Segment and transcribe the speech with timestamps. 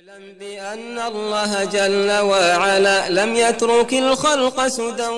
[0.00, 5.10] اعلم بأن الله جل وعلا لم يترك الخلق سدى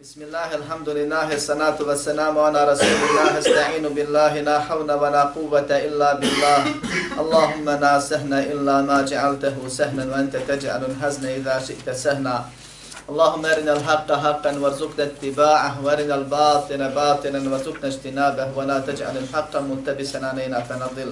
[0.00, 3.38] بسم الله الحمد لله الصلاة والسلام على رسول الله.
[3.38, 6.60] استعين بالله لا حول ولا قوة إلا بالله.
[7.22, 12.38] اللهم لا سهل إلا ما جعلته سهلا وأنت تجعل الحزن إذا شئت سهلا
[13.10, 18.46] اللهم أرنا الحق حقا وارزقنا اتباعه وأرنا الباطل باطلا وارزقنا اجتنابه.
[18.58, 21.10] ولا تجعل الحق ملتبسا علينا فنضل.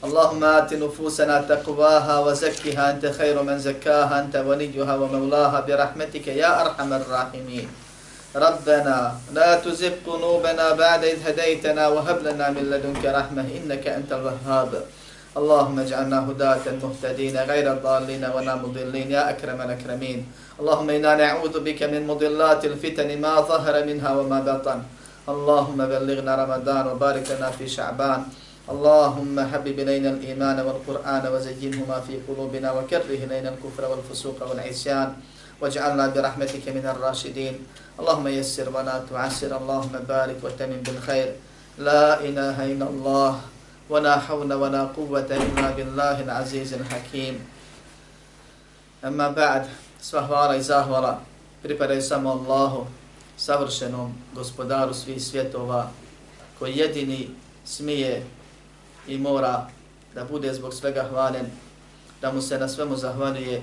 [0.00, 6.90] اللهم آت نفوسنا تقواها وزكها أنت خير من زكاها أنت وليها ومولاها برحمتك يا أرحم
[6.92, 7.68] الراحمين.
[8.36, 8.98] ربنا
[9.36, 14.72] لا تزغ قلوبنا بعد إذ هديتنا وهب لنا من لدنك رحمة إنك أنت الوهاب.
[15.36, 20.18] اللهم اجعلنا هداة مهتدين غير الضالين ولا مضلين يا أكرم الأكرمين.
[20.60, 24.80] اللهم إنا نعوذ بك من مضلات الفتن ما ظهر منها وما بطن.
[25.28, 28.20] اللهم بلغنا رمضان وبارك لنا في شعبان.
[28.69, 35.13] اللهم حبب إلينا الإيمان والقرآن وزينهما في قلوبنا وكره إلينا الكفر والفسوق والعصيان
[35.61, 37.55] واجعلنا برحمتك من الراشدين
[37.99, 41.29] اللهم يسر ولا تعسر اللهم بارك وتمن بالخير
[41.77, 43.31] لا إله إلا الله
[43.89, 47.35] ولا حول ولا قوة إلا بالله العزيز الحكيم
[49.05, 49.65] أما بعد
[50.05, 51.19] sva hvala i zahvala
[51.63, 52.85] pripadaju samo Allahu,
[53.37, 55.89] savršenom gospodaru svih svjetova,
[56.59, 57.29] koji jedini
[57.65, 58.23] smije
[59.08, 59.66] i mora
[60.14, 61.46] da bude zbog svega hvalen,
[62.20, 63.62] da mu se na svemu zahvaljuje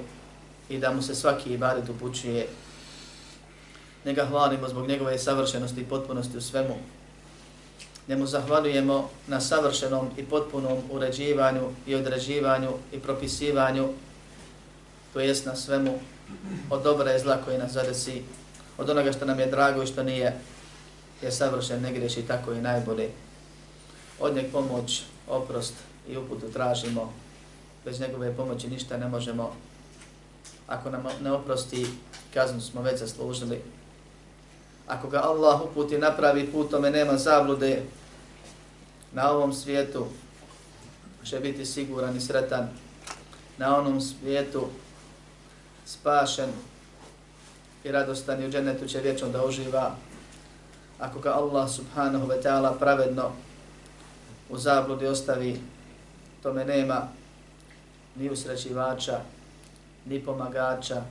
[0.69, 2.47] i da mu se svaki ibadet upućuje.
[4.05, 6.75] Njega hvalimo zbog njegove savršenosti i potpunosti u svemu.
[8.07, 13.89] Njemu zahvaljujemo na savršenom i potpunom uređivanju i određivanju i propisivanju,
[15.13, 15.99] to jest na svemu
[16.69, 18.21] od dobra i zla koji nas zadesi,
[18.77, 20.39] od onoga što nam je drago i što nije,
[21.21, 23.09] je savršen, ne greši tako i najbolje.
[24.19, 25.73] Od njeg pomoć, oprost
[26.09, 27.13] i uputu tražimo,
[27.85, 29.53] bez njegove pomoći ništa ne možemo.
[30.67, 31.87] Ako nam ne oprosti,
[32.33, 33.61] kaznu smo već zaslužili.
[34.87, 37.81] Ako ga Allah uputi napravi put, tome nema zablude
[39.13, 40.05] na ovom svijetu,
[41.23, 42.69] će biti siguran i sretan.
[43.57, 44.67] Na onom svijetu
[45.85, 46.49] spašen
[47.83, 49.95] i radostan i u džennetu će vječno da uživa.
[50.99, 53.31] Ako ga Allah subhanahu wa ta'ala pravedno
[54.49, 55.59] u zabludi ostavi,
[56.43, 57.07] tome nema
[58.15, 59.19] ni usrećivača,
[60.05, 61.01] ni pomagača,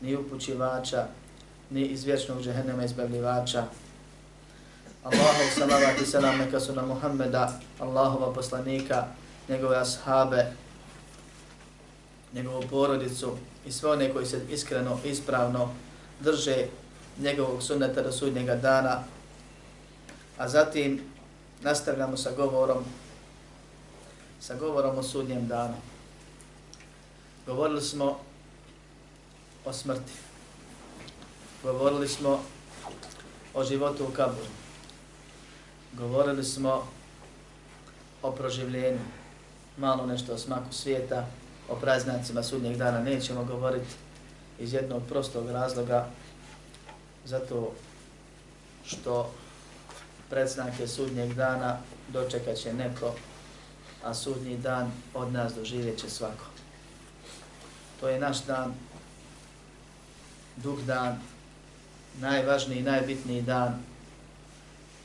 [0.00, 1.06] ni upućivača,
[1.70, 3.64] ni iz vječnog džehennema izbavljivača.
[5.04, 9.04] Allahu salavat i salam neka su na Muhammeda, Allahova poslanika,
[9.48, 10.52] njegove ashabe,
[12.34, 15.70] njegovu porodicu i sve one koji se iskreno, ispravno
[16.20, 16.66] drže
[17.18, 19.02] njegovog sunneta do sudnjega dana.
[20.38, 21.00] A zatim
[21.66, 22.84] nastavljamo sa govorom
[24.40, 25.74] sa govorom o sudnjem danu.
[27.46, 28.18] Govorili smo
[29.64, 30.12] o smrti.
[31.62, 32.40] Govorili smo
[33.54, 34.52] o životu u kaburu.
[35.92, 36.86] Govorili smo
[38.22, 39.00] o proživljenju.
[39.76, 41.26] Malo nešto o smaku svijeta,
[41.68, 43.94] o praznacima sudnjeg dana nećemo govoriti
[44.58, 46.06] iz jednog prostog razloga,
[47.24, 47.72] zato
[48.84, 49.30] što
[50.30, 51.78] predznake sudnjeg dana
[52.08, 53.14] dočekat će neko,
[54.04, 56.44] a sudnji dan od nas doživjet će svako.
[58.00, 58.74] To je naš dan,
[60.56, 61.18] dug dan,
[62.20, 63.78] najvažniji, najbitniji dan,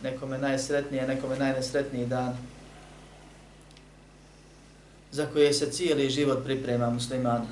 [0.04, 2.38] nekome najsretniji, a nekome najnesretniji dan,
[5.12, 7.48] za koje se cijeli život priprema musliman.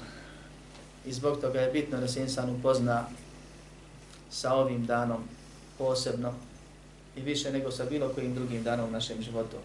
[1.05, 3.05] I zbog toga je bitno da se insan upozna
[4.29, 5.23] sa ovim danom
[5.77, 6.33] posebno
[7.19, 9.57] i više nego sa bilo kojim drugim danom u našem životu.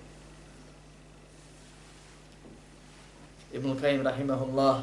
[3.53, 4.83] Ibn Kajim rahimahullah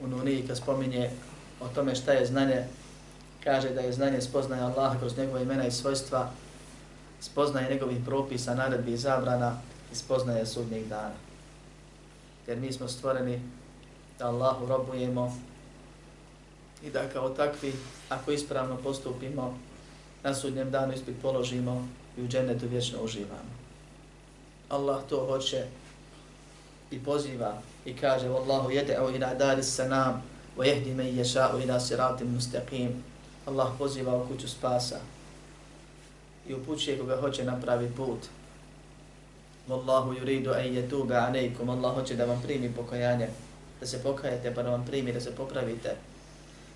[0.00, 1.10] u Nunijika spominje
[1.60, 2.64] o tome šta je znanje,
[3.44, 6.30] kaže da je znanje spoznaje Allah kroz njegove imena i svojstva,
[7.20, 9.60] spoznaje njegovih propisa, naredbi i zabrana
[9.92, 11.28] i spoznaje sudnjeg dana
[12.48, 13.40] jer mi smo stvoreni
[14.18, 15.36] da Allahu robujemo
[16.82, 17.72] i da kao takvi,
[18.08, 19.58] ako ispravno postupimo,
[20.22, 23.58] na sudnjem danu ispit položimo i u džennetu vječno uživamo.
[24.68, 25.64] Allah to hoće
[26.90, 30.22] i poziva i kaže Wallahu jede'u ila dari sanam
[30.56, 32.90] wa jehdi me ješa'u ila siratim mustaqim.
[33.46, 34.98] Allah poziva u kuću spasa
[36.48, 38.18] i upućuje koga hoće napravi put.
[39.68, 41.70] Wallahu yuridu an yatuba alaykum.
[41.70, 43.28] Allah hoće da vam primi pokajanje,
[43.80, 45.96] da se pokajete, pa da vam primi, da se popravite.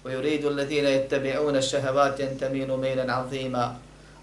[0.05, 3.75] Wa yuridu alladhina yattabi'una ash-shahawati an tamilu maylan 'azima.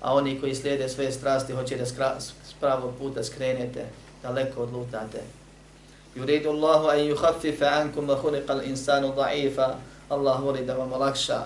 [0.01, 3.85] A oni koji slijede svoje strasti hoće da s pravog puta skrenete,
[4.23, 5.21] daleko odlutate.
[6.15, 9.75] Yuridu Allahu an yukhaffifa ankum wa khuliqa al-insanu da'ifa.
[10.09, 11.45] Allah voli da vam olakša,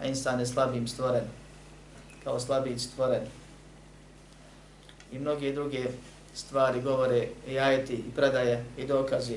[0.00, 1.24] a insan je slabim stvoren,
[2.24, 3.22] kao slabić stvoren.
[5.12, 5.84] I mnoge druge
[6.34, 9.36] stvari govore i ajeti i predaje i dokazi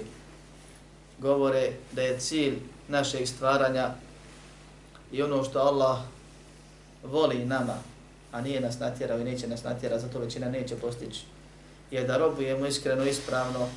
[1.17, 3.89] govore da je cilj našeg stvaranja
[5.11, 5.99] i ono što Allah
[7.03, 7.77] voli nama,
[8.35, 11.21] a nije nas natjerao i neće nas natjerao, zato većina neće postići,
[11.91, 13.67] je da robujemo iskreno, ispravno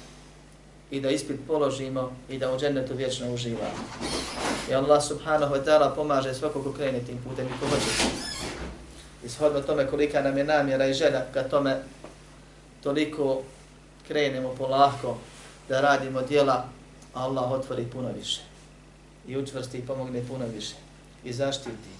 [0.90, 3.84] i da ispit položimo i da u džennetu vječno uživamo.
[4.70, 7.90] I Allah subhanahu wa ta'ala pomaže svako ko krene tim putem i ko hoće.
[9.24, 11.82] I shodno tome kolika nam je namjera i želja ka tome
[12.82, 13.42] toliko
[14.08, 15.16] krenemo polako
[15.68, 16.64] da radimo dijela,
[17.14, 18.40] Allah otvori puno više.
[19.28, 20.74] I učvrsti i pomogne puno više.
[21.24, 21.97] I zaštiti.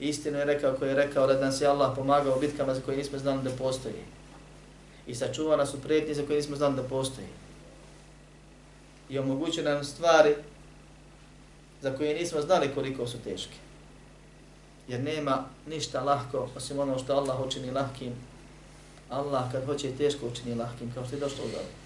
[0.00, 2.96] Istinu je rekao koji je rekao da nas je Allah pomagao u bitkama za koje
[2.96, 4.02] nismo znali da postoji.
[5.06, 7.26] I sačuvao nas u prijetnji za koje nismo znali da postoji.
[9.08, 10.34] I omogućio nam stvari
[11.82, 13.56] za koje nismo znali koliko su teške.
[14.88, 18.12] Jer nema ništa lahko osim ono što Allah učini lahkim.
[19.10, 21.80] Allah kad hoće teško učini lahkim, kao što je došlo u dobu.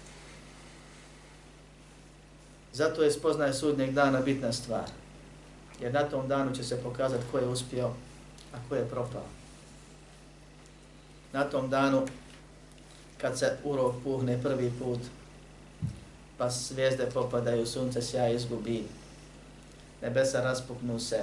[2.73, 4.89] Zato je spoznaje sudnjeg dana bitna stvar.
[5.81, 7.91] Jer na tom danu će se pokazati ko je uspio,
[8.55, 9.27] a ko je propao.
[11.33, 12.07] Na tom danu,
[13.17, 14.99] kad se urok puhne prvi put,
[16.37, 18.83] pa zvijezde popadaju, sunce sja izgubi,
[20.01, 21.19] nebesa raspuknu se,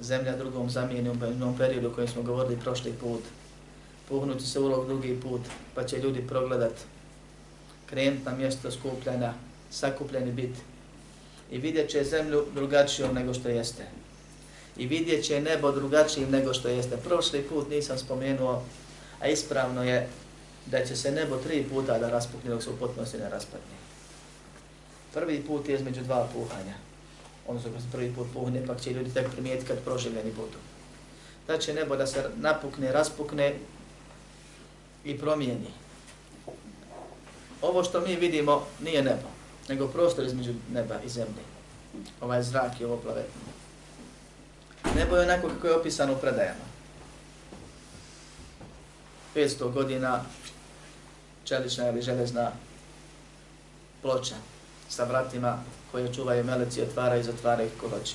[0.00, 3.20] zemlja drugom zamijeni u jednom periodu o kojem smo govorili prošli put,
[4.08, 5.40] puhnuti se urok drugi put,
[5.74, 6.72] pa će ljudi progledat,
[7.86, 9.32] krenut na mjesto skupljanja,
[9.70, 10.56] sakupljeni bit
[11.50, 13.99] i vidjet će zemlju drugačijom nego što jeste.
[14.76, 16.96] I vidjet će nebo drugačijim nego što jeste.
[16.96, 18.62] Prošli put nisam spomenuo,
[19.20, 20.08] a ispravno je
[20.66, 23.80] da će se nebo tri puta da raspukne dok se u potpunosti ne raspadne.
[25.14, 26.74] Prvi put je između dva puhanja.
[27.48, 30.58] Odnosno kad se prvi put puhne, pa će ljudi tek primijeti kad proživljeni budu.
[31.46, 33.54] Da će nebo da se napukne, raspukne
[35.04, 35.70] i promijeni.
[37.62, 39.28] Ovo što mi vidimo nije nebo,
[39.68, 41.42] nego prostor između neba i zemlje.
[42.20, 43.40] Ovaj zrak i ovo plavetno.
[44.96, 46.64] Nebo je onako kako je opisano u predajama.
[49.34, 50.20] 500 godina
[51.44, 52.50] čelična ili železna
[54.02, 54.34] ploča
[54.88, 55.58] sa vratima
[55.92, 58.14] koje čuvaju meleci, otvara i zatvara ih hoće.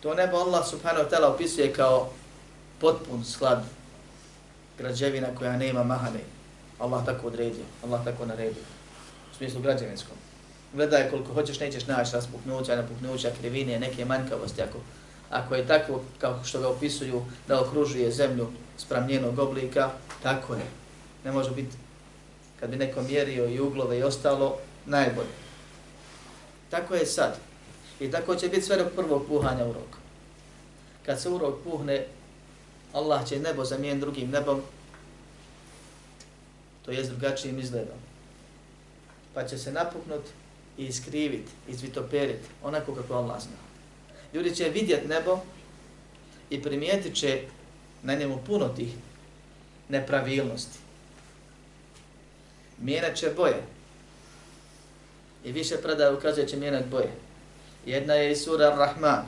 [0.00, 2.10] To nebo Allah subhanahu wa ta'ala opisuje kao
[2.80, 3.64] potpun sklad
[4.78, 6.20] građevina koja nema mahane.
[6.78, 8.62] Allah tako odredio, Allah tako naredio.
[9.32, 10.16] U smislu građevinskom.
[10.72, 14.62] Gledaj koliko hoćeš, nećeš naći raspuknuća, napuknuća, krivine, neke manjkavosti.
[14.62, 14.78] Ako,
[15.32, 19.90] ako je tako kao što ga opisuju da okružuje zemlju sprem njenog oblika,
[20.22, 20.66] tako je.
[21.24, 21.76] Ne može biti,
[22.60, 25.34] kad bi neko mjerio i uglove i ostalo, najbolje.
[26.70, 27.38] Tako je sad.
[28.00, 29.98] I tako će biti sve do prvog puhanja uroka.
[31.06, 32.06] Kad se urok puhne,
[32.92, 34.62] Allah će nebo zamijen drugim nebom,
[36.84, 37.98] to je drugačijim izgledom.
[39.34, 40.22] Pa će se napuknut
[40.78, 43.71] i iskrivit, izvitoperit, onako kako Allah zna.
[44.34, 45.38] Ljudi će vidjet nebo
[46.50, 47.42] i primijetit će
[48.02, 48.88] na njemu puno tih
[49.88, 50.78] nepravilnosti.
[52.78, 53.62] Mijenat će boje.
[55.44, 57.10] I više predaje ukazuje će mijenat boje.
[57.86, 59.22] Jedna je i sura Ar-Rahman.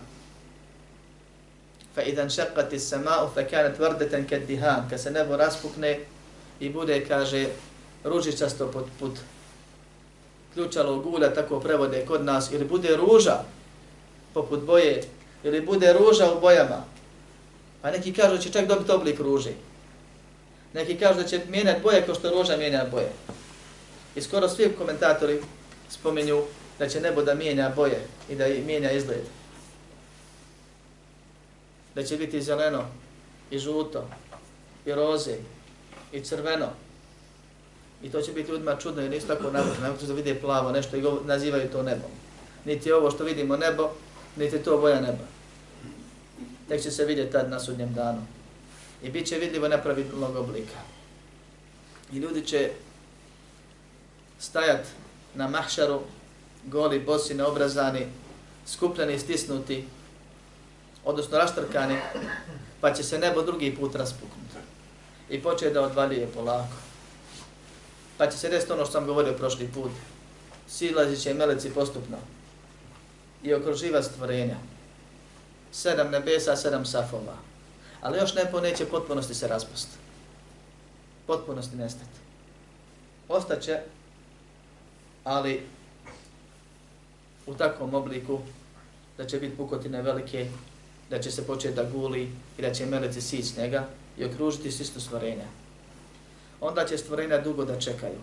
[1.95, 4.89] Fa idan šakati sama'u fa kanat vrdeten kad dihan.
[4.91, 5.99] Kad se nebo raspukne
[6.61, 7.47] i bude, kaže,
[8.05, 9.19] ružičasto pod put
[10.55, 13.45] ključalo gulja, tako prevode kod nas, ili bude ruža
[14.35, 15.03] poput boje,
[15.45, 16.85] ili bude ruža u bojama,
[17.85, 19.51] Pa neki kažu da će čak dobiti oblik ruže.
[20.75, 23.13] Neki kažu da će mijenjati boje kao što ruža mijenja boje.
[24.15, 25.41] I skoro svi komentatori
[25.89, 26.43] spominju
[26.79, 29.21] da će nebo da mijenja boje i da mijenja izgled.
[31.95, 32.85] Da će biti zeleno
[33.51, 34.09] i žuto
[34.87, 35.37] i roze
[36.13, 36.69] i crveno.
[38.03, 39.75] I to će biti ljudima čudno jer nisu tako navrlo.
[39.83, 42.11] Neko da vide plavo nešto i nazivaju to nebom.
[42.65, 43.91] Niti ovo što vidimo nebo,
[44.37, 45.35] niti to boja neba
[46.69, 48.23] tek će se vidjeti tad na sudnjem danu.
[49.03, 50.79] I bit će vidljivo nepravilnog oblika.
[52.13, 52.71] I ljudi će
[54.39, 54.87] stajat
[55.35, 56.01] na mahšaru,
[56.65, 58.07] goli, bosi, neobrazani,
[58.67, 59.85] skupljeni, stisnuti,
[61.05, 61.99] odnosno raštrkani,
[62.81, 64.57] pa će se nebo drugi put raspuknuti.
[65.31, 66.77] I poče da odvaljuje polako.
[68.19, 69.91] Pa će se desiti ono što sam govorio prošli put.
[70.69, 72.17] Silazit će meleci postupno
[73.45, 74.57] i okruživa stvorenja
[75.73, 77.37] sedam nebesa, sedam safova.
[78.01, 79.89] Ali još nepo neće potpunosti se raspust.
[81.27, 82.19] Potpunosti nestati.
[83.29, 83.81] Ostaće
[85.25, 85.67] ali
[87.47, 88.41] u takvom obliku
[89.17, 90.51] da će biti pukotine velike,
[91.11, 95.01] da će se početi da guli i da će meleci sići njega i okružiti sistu
[95.01, 95.47] stvorenja.
[96.61, 98.19] Onda će stvorenja dugo da čekaju,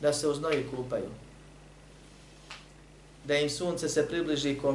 [0.00, 1.10] da se u znoji kupaju,
[3.28, 4.74] da im sunce se približi ko.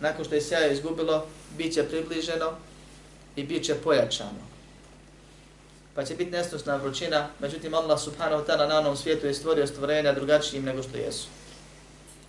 [0.00, 2.52] Nakon što je sjajo izgubilo, bit će približeno
[3.36, 4.44] i bit će pojačano.
[5.94, 9.66] Pa će biti nesnosna vrućina, međutim Allah subhanahu wa ta'ala na onom svijetu je stvorio
[9.66, 11.28] stvorenja drugačijim nego što jesu.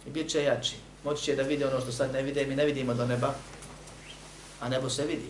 [0.07, 0.75] I bit će jači.
[1.03, 3.33] Moći će da vide ono što sad ne vide, mi ne vidimo do neba,
[4.59, 5.29] a nebo se vidi.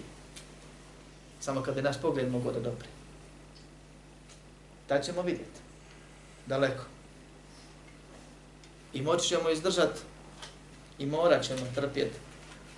[1.40, 2.88] Samo kad je naš pogled mogu da dopri.
[4.88, 5.60] Tad ćemo vidjeti.
[6.46, 6.84] Daleko.
[8.94, 10.00] I moći ćemo izdržati
[11.00, 12.18] i morat ćemo trpjeti.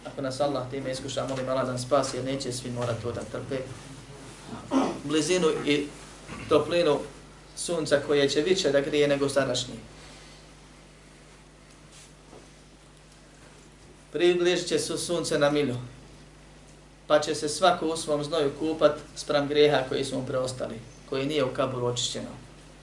[0.06, 3.12] Ako nas Allah time iskuša, molim Allah da nas spasi, jer neće svi morati to
[3.12, 3.58] da trpe.
[5.04, 5.88] Blizinu i
[6.50, 7.00] toplinu
[7.56, 9.76] sunca koje će više da grije nego sadašnji.
[14.12, 15.76] Približit će su sunce na milju,
[17.08, 21.26] pa će se svako u svom znoju kupat sprem greha koji su mu preostali, koji
[21.26, 22.30] nije u kaburu očišćeno,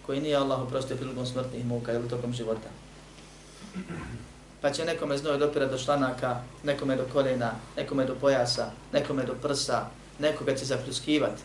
[0.06, 2.68] koji nije Allah oprostio prilikom smrtnih muka ili tokom života
[4.64, 9.34] pa će nekome znoj dopira do šlanaka, nekome do kolena, nekome do pojasa, nekome do
[9.42, 9.86] prsa,
[10.18, 11.42] nekoga će zapljuskivati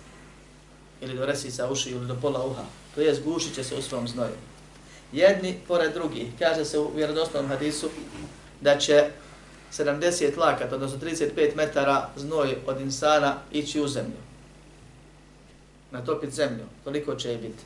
[1.01, 2.63] ili do resica uši ili do pola uha.
[2.95, 4.35] To je zgušit će se u svom znoju.
[5.11, 7.89] Jedni pored drugih, kaže se u vjerodostavnom hadisu,
[8.61, 9.09] da će
[9.73, 14.21] 70 lakat, odnosno 35 metara znoj od insana ići u zemlju.
[15.91, 17.63] Natopit zemlju, toliko će i biti.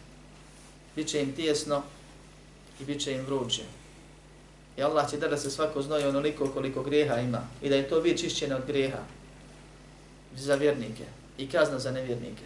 [0.96, 1.84] Biće im tijesno
[2.80, 3.62] i bit će im vruće.
[4.78, 7.48] I Allah će da se svako znoji onoliko koliko grijeha ima.
[7.62, 9.00] I da je to vid čišćeno od grijeha
[10.36, 11.04] za vjernike
[11.38, 12.44] i kazna za nevjernike.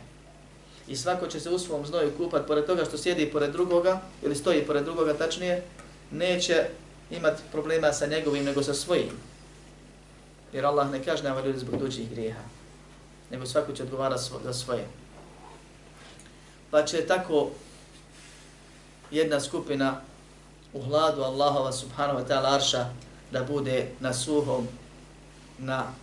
[0.88, 4.36] I svako će se u svom znoju kupat pored toga što sjedi pored drugoga, ili
[4.36, 5.64] stoji pored drugoga tačnije,
[6.12, 6.66] neće
[7.12, 9.12] imati problema sa njegovim nego sa svojim.
[10.54, 12.44] Jer Allah ne kaže nama ljudi zbog tuđih grijeha,
[13.32, 14.88] nego svako će odgovara za svoje.
[16.72, 17.50] Pa će tako
[19.12, 20.02] jedna skupina
[20.74, 22.86] u hladu Allahova subhanahu wa ta'ala arša
[23.32, 24.68] da bude na suhom,
[25.60, 25.94] na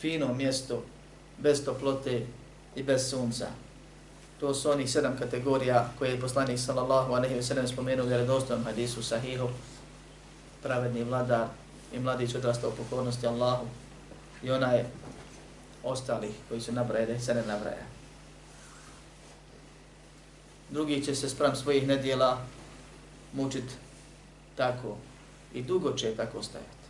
[0.00, 0.82] fino mjesto,
[1.38, 2.26] bez toplote
[2.76, 3.46] i bez sunca.
[4.40, 8.64] To su onih sedam kategorija koje je poslanik sallallahu alaihi wa sallam spomenuo u redostojnom
[8.64, 9.48] hadisu sahihu,
[10.62, 11.46] pravedni vladar
[11.92, 13.66] i mladić odrastao u pokornosti Allahu.
[14.42, 14.84] I onaj
[15.84, 17.89] ostalih koji su nabraje, da se ne nabraja
[20.70, 22.38] drugi će se sprem svojih nedjela
[23.32, 23.64] mučit
[24.56, 24.96] tako
[25.54, 26.80] i dugo će tako stajati.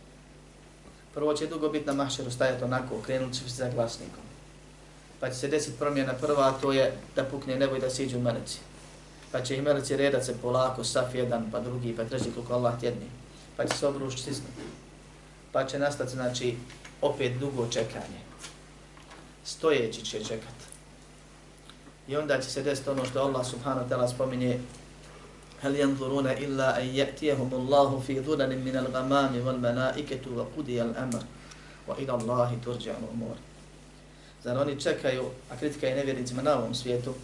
[1.13, 4.23] Prvo će dugo biti na mahšeru stajati onako, krenut će se za glasnikom.
[5.19, 8.19] Pa će se desiti promjena prva, a to je da pukne nebo i da siđu
[8.19, 8.59] meleci.
[9.31, 12.79] Pa će i meleci redat se polako, saf jedan, pa drugi, pa treći, koliko Allah
[12.79, 13.05] tjedni.
[13.57, 14.61] Pa će se obrušiti stisnuti.
[15.51, 16.55] Pa će nastati, znači,
[17.01, 18.21] opet dugo čekanje.
[19.43, 20.70] Stojeći će čekati.
[22.10, 24.58] I onda će se desiti ono što Allah subhanahu wa ta'ala spominje
[25.62, 31.22] هل ينظرون إلا أن يأتيهم الله في ظلل من الغمام والملائكة وقضي الأمر
[31.88, 33.36] وإلى الله ترجع الأمور
[34.44, 37.14] Zar oni čekaju, a kritika je nevjernicima na ovom svijetu,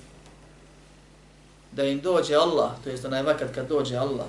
[1.73, 4.27] da im dođe Allah, to jest onaj vakat kad dođe Allah,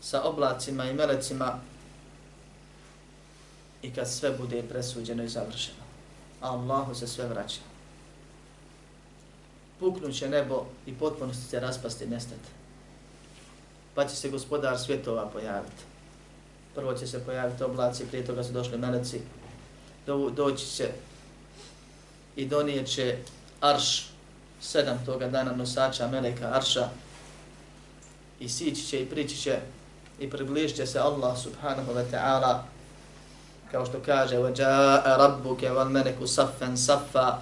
[0.00, 1.58] sa oblacima i melecima
[3.82, 5.82] i kad sve bude presuđeno i završeno.
[6.40, 7.60] A Allahu se sve vraća
[9.80, 12.48] puknuće nebo i potpuno će se raspasti, nestati.
[13.94, 15.82] Pa će se gospodar svjetova pojaviti.
[16.74, 19.20] Prvo će se pojaviti oblaci, prije toga su došli meleci.
[20.06, 20.90] Do, doći će
[22.36, 23.16] i donijet će
[23.60, 24.10] arš,
[24.60, 26.88] sedam toga dana nosača meleka arša
[28.40, 29.58] i sići će i prići će
[30.20, 32.58] i približit će se Allah subhanahu wa ta'ala
[33.70, 37.38] kao što kaže وَجَاءَ رَبُّكَ وَالْمَلَكُ صَفًا صَفًا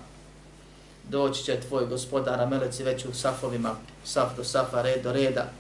[1.10, 5.52] doći će tvoj gospodar, a meleci već u safovima, saf do safa, red do reda.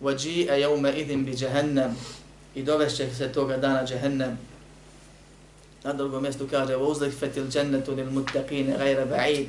[0.00, 1.96] Vaji a jaume idim bi džehennem
[2.54, 4.38] i dovešće se toga dana džehennem.
[5.84, 9.46] Na drugom mjestu kaže Vuzlih fetil džennetu nil muttaqine gajre ba'id.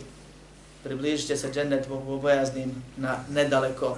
[0.84, 3.98] Približit će se džennet bogobojaznim na nedaleko.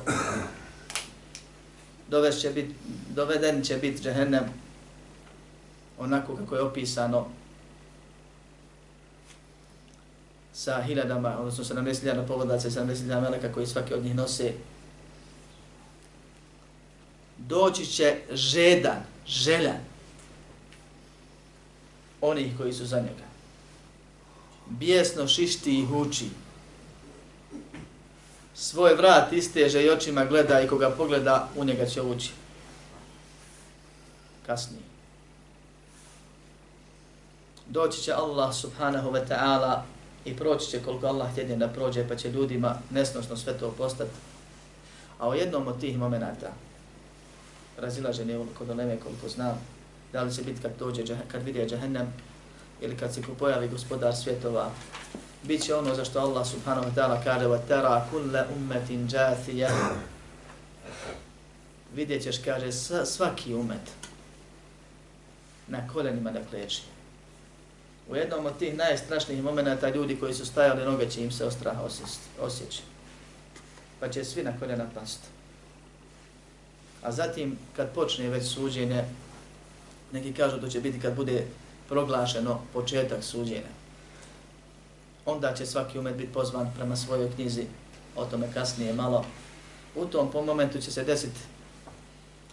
[2.10, 2.66] Dovešće bit,
[3.10, 4.44] doveden će biti džehennem
[5.98, 7.28] onako kako je opisano
[10.54, 14.54] sa hiljadama, odnosno 70.000 povodaca i 70.000 meleka koji svaki od njih nose,
[17.38, 19.78] doći će žedan, željan
[22.22, 23.28] onih koji su za njega.
[24.70, 26.30] bijesno šišti i huči.
[28.56, 32.32] Svoj vrat isteže i očima gleda i koga pogleda, u njega će ući.
[34.46, 34.87] Kasnije
[37.67, 39.81] Doći će Allah subhanahu wa ta'ala
[40.25, 44.11] i proći će koliko Allah htjedne da prođe, pa će ljudima nesnosno sve to postati.
[45.19, 46.53] A u jednom od tih momenta,
[47.79, 49.59] razilažen je kod oleme koliko znam,
[50.13, 52.13] da li će biti kad dođe, kad vidje džahennem,
[52.81, 54.71] ili kad se pojavi gospodar svjetova,
[55.43, 59.69] bit će ono za što Allah subhanahu wa ta'ala kaže وَتَرَا كُلَّ أُمَّةٍ جَاثِيَ
[61.95, 62.73] Vidjet ćeš, kaže,
[63.05, 63.91] svaki umet
[65.69, 66.83] na kolenima da kleči.
[68.10, 71.82] U jednom od tih najstrašnijih momenta ljudi koji su stajali, noge će im se ostraha
[72.42, 72.82] osjeći.
[74.00, 75.28] Pa će svi na koljena pasti.
[77.04, 79.04] A zatim, kad počne već suđenje,
[80.12, 81.46] neki kažu to će biti kad bude
[81.90, 83.72] proglašeno početak suđenja.
[85.26, 87.66] Onda će svaki umet biti pozvan prema svojoj knjizi,
[88.16, 89.26] o tome kasnije malo.
[89.96, 91.40] U tom po momentu će se desiti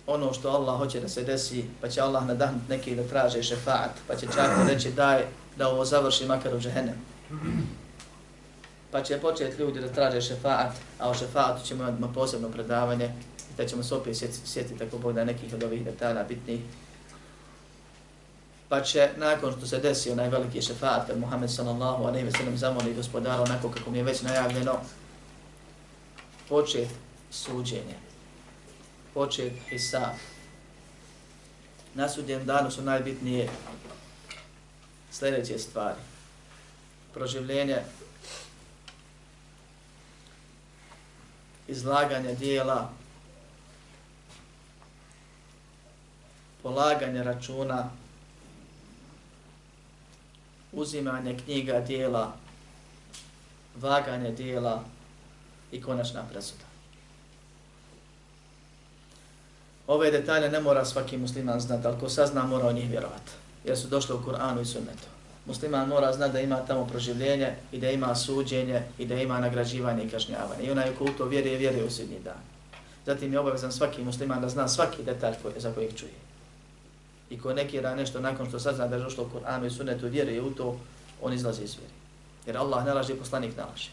[0.06, 3.90] ono što Allah hoće da se desi, pa će Allah nadahnuti neki da traže šefaat,
[4.08, 5.24] pa će čak reći daj
[5.56, 6.96] da ovo završi makar u džehennem.
[8.90, 13.04] Pa će početi ljudi da traže šefaat, a o šefaatu ćemo imati posebno predavanje,
[13.50, 16.60] i da ćemo se opet sjetiti, sjetiti tako Bog da nekih od ovih detalja bitnih
[18.68, 22.58] pa će nakon što se desi onaj veliki šefat kad Muhammed sallallahu alejhi ve sellem
[22.58, 24.72] zamoli gospodara onako kako mi je već najavljeno
[26.48, 26.94] početi
[27.30, 27.94] suđenje
[29.14, 30.14] počet hisab
[31.94, 33.50] na sudjem danu su najbitnije
[35.12, 36.00] sljedeće stvari
[37.14, 37.78] proživljenje
[41.68, 42.90] izlaganje dijela
[46.62, 47.90] polaganje računa
[50.72, 52.36] uzimanje knjiga, dijela,
[53.76, 54.84] vaganje dijela
[55.72, 56.73] i konačna presuda.
[59.86, 63.32] Ove detalje ne mora svaki musliman znati, ali ko sazna mora o njih vjerovati,
[63.64, 65.08] jer su došli u Kur'anu i sunnetu.
[65.46, 70.04] Musliman mora znati da ima tamo proživljenje i da ima suđenje i da ima nagrađivanje
[70.04, 70.62] i kažnjavanje.
[70.62, 72.40] I onaj ko u to vjeruje, vjeruje u sudnji dan.
[73.06, 76.24] Zatim je obavezan svaki musliman da zna svaki detalj koji, za kojeg čuje
[77.30, 80.42] i ko nekira nešto nakon što sazna da je došlo u Kur'anu i sunnetu vjeruje
[80.42, 80.76] u to,
[81.22, 81.92] on izlazi iz vjeri.
[82.46, 83.90] Jer Allah ne laže, poslanik ne laže.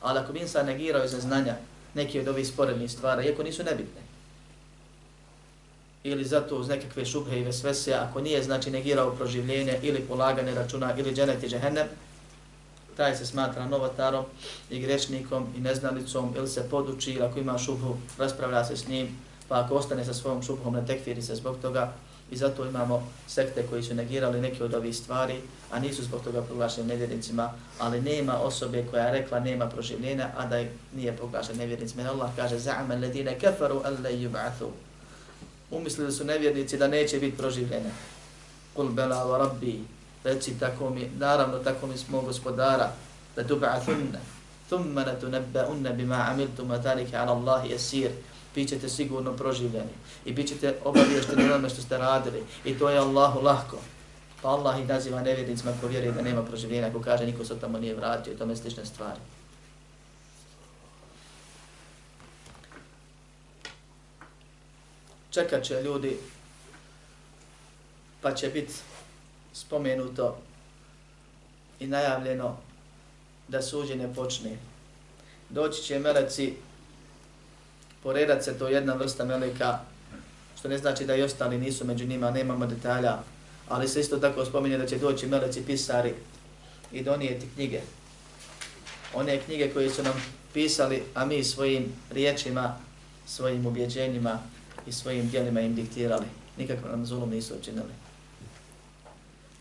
[0.00, 1.56] Ali ako bi insan negirao iz znanja
[1.94, 4.00] neki od ovih sporednih stvara, iako nisu nebitne,
[6.04, 10.94] ili zato uz nekakve šubhe i vesvese, ako nije znači negirao proživljenje ili polagane računa
[10.96, 11.86] ili dženet i džehennem,
[12.96, 14.24] taj se smatra novotarom
[14.70, 19.08] i grešnikom i neznalicom ili se poduči ili ako ima šubhu, raspravlja se s njim,
[19.48, 21.92] pa ako ostane sa svojom šubhom, ne tekfiri se zbog toga,
[22.30, 26.42] I zato imamo sekte koji su negirali neke od ovih stvari, a nisu zbog toga
[26.42, 30.64] proglašeni nevjernicima, ali nema osobe koja je rekla nema proživljenja, a da
[30.96, 32.10] nije proglašen nevjernicima.
[32.10, 34.68] Allah kaže, za'ama ledine kafaru alle yub'athu.
[35.70, 37.90] Umislili su nevjernici da neće biti proživljene.
[38.74, 39.80] Kul bela wa rabbi,
[40.24, 42.92] reci tako mi, naravno tako mi smo gospodara,
[43.36, 44.18] da tub'athunna,
[44.68, 46.80] thumma natunabba bima amiltum, a
[47.12, 48.10] ala Allahi esir
[48.54, 52.98] bit ćete sigurno proživljeni i bit ćete obaviješteni onome što ste radili i to je
[52.98, 53.76] Allahu lahko.
[54.42, 57.78] Pa Allah ih naziva nevjernicima ko vjeruje da nema proživljenja, ko kaže niko se tamo
[57.78, 59.20] nije vratio, tome slične stvari.
[65.30, 66.16] Čekat će ljudi,
[68.20, 68.72] pa će biti
[69.52, 70.38] spomenuto
[71.80, 72.56] i najavljeno
[73.48, 74.56] da suđenje počne.
[75.50, 76.54] Doći će meleci
[78.02, 79.78] poredat se to jedna vrsta meleka,
[80.58, 83.18] što ne znači da i ostali nisu među njima, nemamo detalja,
[83.68, 86.14] ali se isto tako spominje da će doći meleci pisari
[86.92, 87.80] i donijeti knjige.
[89.14, 90.14] One knjige koje su nam
[90.54, 92.76] pisali, a mi svojim riječima,
[93.26, 94.38] svojim ubjeđenjima
[94.86, 96.26] i svojim dijelima im diktirali.
[96.58, 97.92] Nikako nam zulum nisu učinili.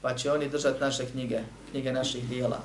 [0.02, 1.40] Pa će oni držati naše knjige,
[1.72, 2.62] knjige naših dijela.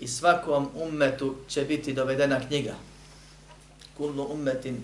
[0.00, 2.74] I svakom ummetu će biti dovedena knjiga
[4.00, 4.76] kullu ummetin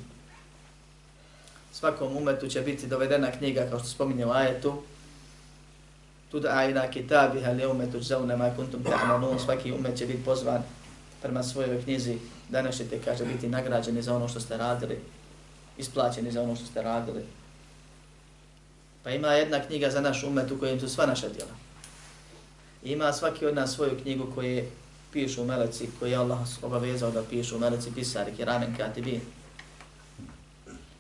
[1.73, 4.83] svakom ummetu će biti dovedena knjiga kao što spominje u ajetu
[6.31, 10.63] tuda ajna kitabiha li umetu zavne ma kuntum ta'manun svaki ummet će biti pozvan
[11.23, 14.99] prema svojoj knjizi danas ćete kaže biti nagrađeni za ono što ste radili
[15.79, 17.23] isplaćeni za ono što ste radili
[19.03, 21.67] pa ima jedna knjiga za naš umet u kojem su sva naša djela
[22.85, 24.71] ima svaki od nas svoju knjigu koje
[25.13, 29.21] pišu meleci koji je Allah obavezao da pišu meleci pisari, kiramen, katibin.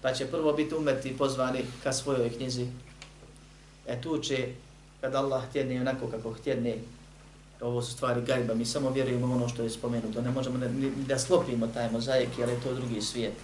[0.02, 2.66] Pa će prvo biti umeti pozvani ka svojoj knjizi.
[3.86, 4.48] E tu će
[5.00, 6.74] kad Allah htjedne onako kako htjedne,
[7.60, 10.66] ovo su stvari gajba, mi samo vjerujemo ono što je spomenuto, ne možemo da,
[11.06, 13.34] da slopimo taj mozaik, jer je to drugi svijet.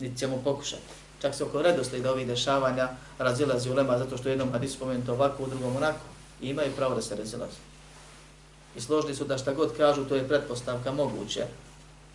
[0.00, 0.82] Niti ćemo pokušati.
[1.20, 5.42] Čak se oko redosti ovih dešavanja razilazi u lema, zato što jednom hadis spomenuto ovako,
[5.42, 6.04] u drugom onako,
[6.40, 7.56] i imaju pravo da se razilazi.
[8.76, 11.44] I složni su da šta god kažu, to je pretpostavka moguće,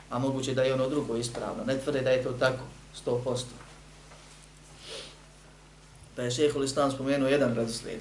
[0.10, 1.63] a moguće da je ono drugo ispravno.
[1.63, 2.63] Ne tvrde da je to tako,
[3.06, 3.43] 100%.
[6.15, 8.00] Pa je šehol Islam spomenuo jedan redoslijed.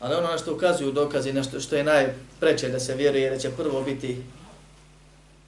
[0.00, 3.38] Ali ono na što ukazuju dokazi, na što, što je najpreće da se vjeruje, da
[3.38, 4.22] će prvo biti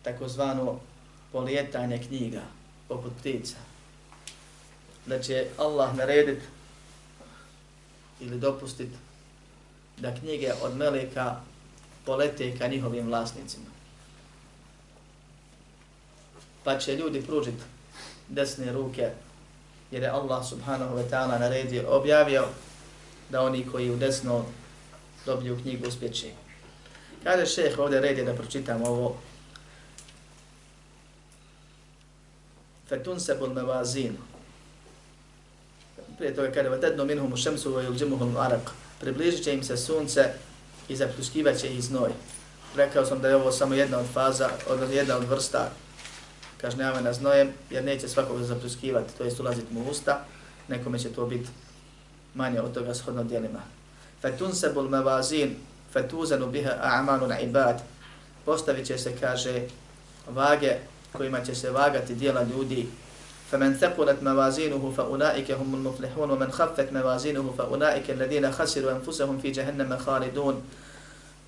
[0.02, 0.80] takozvano
[1.34, 2.42] polijetanje knjiga,
[2.88, 3.56] poput ptica.
[5.06, 6.38] Da će Allah naredit
[8.20, 8.88] ili dopustit
[9.96, 11.40] da knjige od meleka
[12.06, 13.66] polete ka njihovim vlasnicima.
[16.64, 17.54] Pa će ljudi pružit
[18.28, 19.10] desne ruke,
[19.90, 22.44] jer je Allah subhanahu wa ta'ala naredio, objavio
[23.30, 24.44] da oni koji u desno
[25.26, 26.30] dobiju knjigu uspjeće.
[27.24, 29.16] Kaže šeh ovdje red je da pročitam ovo.
[32.88, 34.18] Fetun se bol mevazinu.
[36.18, 38.70] Prije toga kada vatedno minhum u šemsu u ilđimuhum arak.
[39.00, 40.32] Približit će im se sunce
[40.88, 42.10] i zapljuskivat će ih znoj.
[42.76, 45.70] Rekao sam da je ovo samo jedna od faza, od jedna od vrsta
[46.60, 50.24] kažnjavanja znojem, jer neće svakog zapljuskivati, to jest ulaziti mu u usta,
[50.68, 51.48] nekome će to biti
[52.34, 53.60] manje od toga shodno dijelima.
[54.22, 55.54] Fetunsebu l-mevazin,
[55.92, 57.82] fetuzenu biha a'malu na ibad.
[58.44, 59.62] Postavit će se, kaže,
[60.28, 60.76] vage
[61.13, 62.87] kojima će se vagati dijela ljudi.
[63.51, 69.97] فمن ثقلت موازينه فأولئك هم المفلحون ومن خفت موازينه فأولئك الذين خسروا أنفسهم في جهنم
[69.97, 70.55] خالدون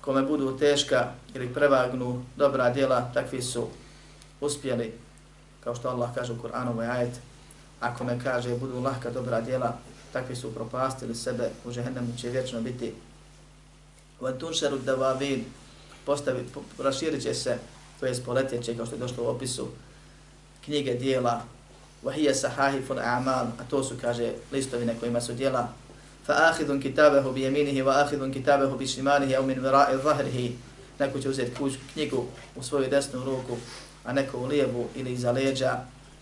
[0.02, 3.68] kome budu teška ili prevagnu dobra djela, takvi su
[4.40, 4.92] uspjeli,
[5.64, 7.20] kao što Allah kaže u Kur'anu ovaj ajet,
[7.80, 9.78] ako me kaže budu lahka dobra djela,
[10.12, 12.94] takvi su propastili sebe, u žehennemu će vječno biti.
[14.20, 15.44] Van tunšeru davavin,
[16.06, 16.44] postavi,
[16.78, 17.58] raširit će se,
[17.99, 19.67] to je spoletjeće, kao što je došlo u opisu,
[20.65, 21.41] knjige dijela,
[22.03, 25.69] vahije sahahifun a'mal, a to su, kaže, listovine kojima su dijela,
[26.25, 30.55] fa ahidun kitabehu bi jeminihi, wa ahidun kitabehu bi šimanihi, au min vira'i zahrihi,
[30.99, 31.51] neko će uzeti
[31.93, 33.57] knjigu u svoju desnu ruku,
[34.05, 35.79] a neko u lijevu ili iza leđa,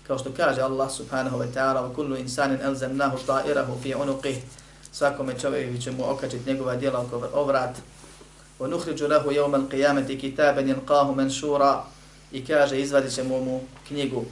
[0.07, 4.37] kao što kaže Allah subhanahu wa ta'ala wa kullu insanin elzemnahu ta'irahu fi unuqih
[4.91, 7.75] svakome čovjeku će mu okačiti njegova djela oko ovrat.
[8.58, 11.84] wa nukhriđu lahu jevma l'qiyameti kitaben jelqahu menšura
[12.32, 14.24] i kaže izvadit ćemo mu knjigu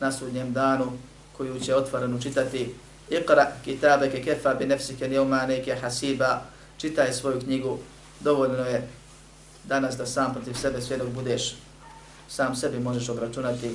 [0.00, 0.92] na sudnjem danu
[1.36, 2.74] koju će otvorenu čitati
[3.10, 6.42] iqra kitabeke kefa bi nefsike jevma neke hasiba
[6.78, 7.78] čitaj svoju knjigu
[8.20, 8.88] dovoljno je
[9.64, 11.56] danas da sam protiv sebe sve dok budeš
[12.28, 13.70] sam sebi možeš obračunati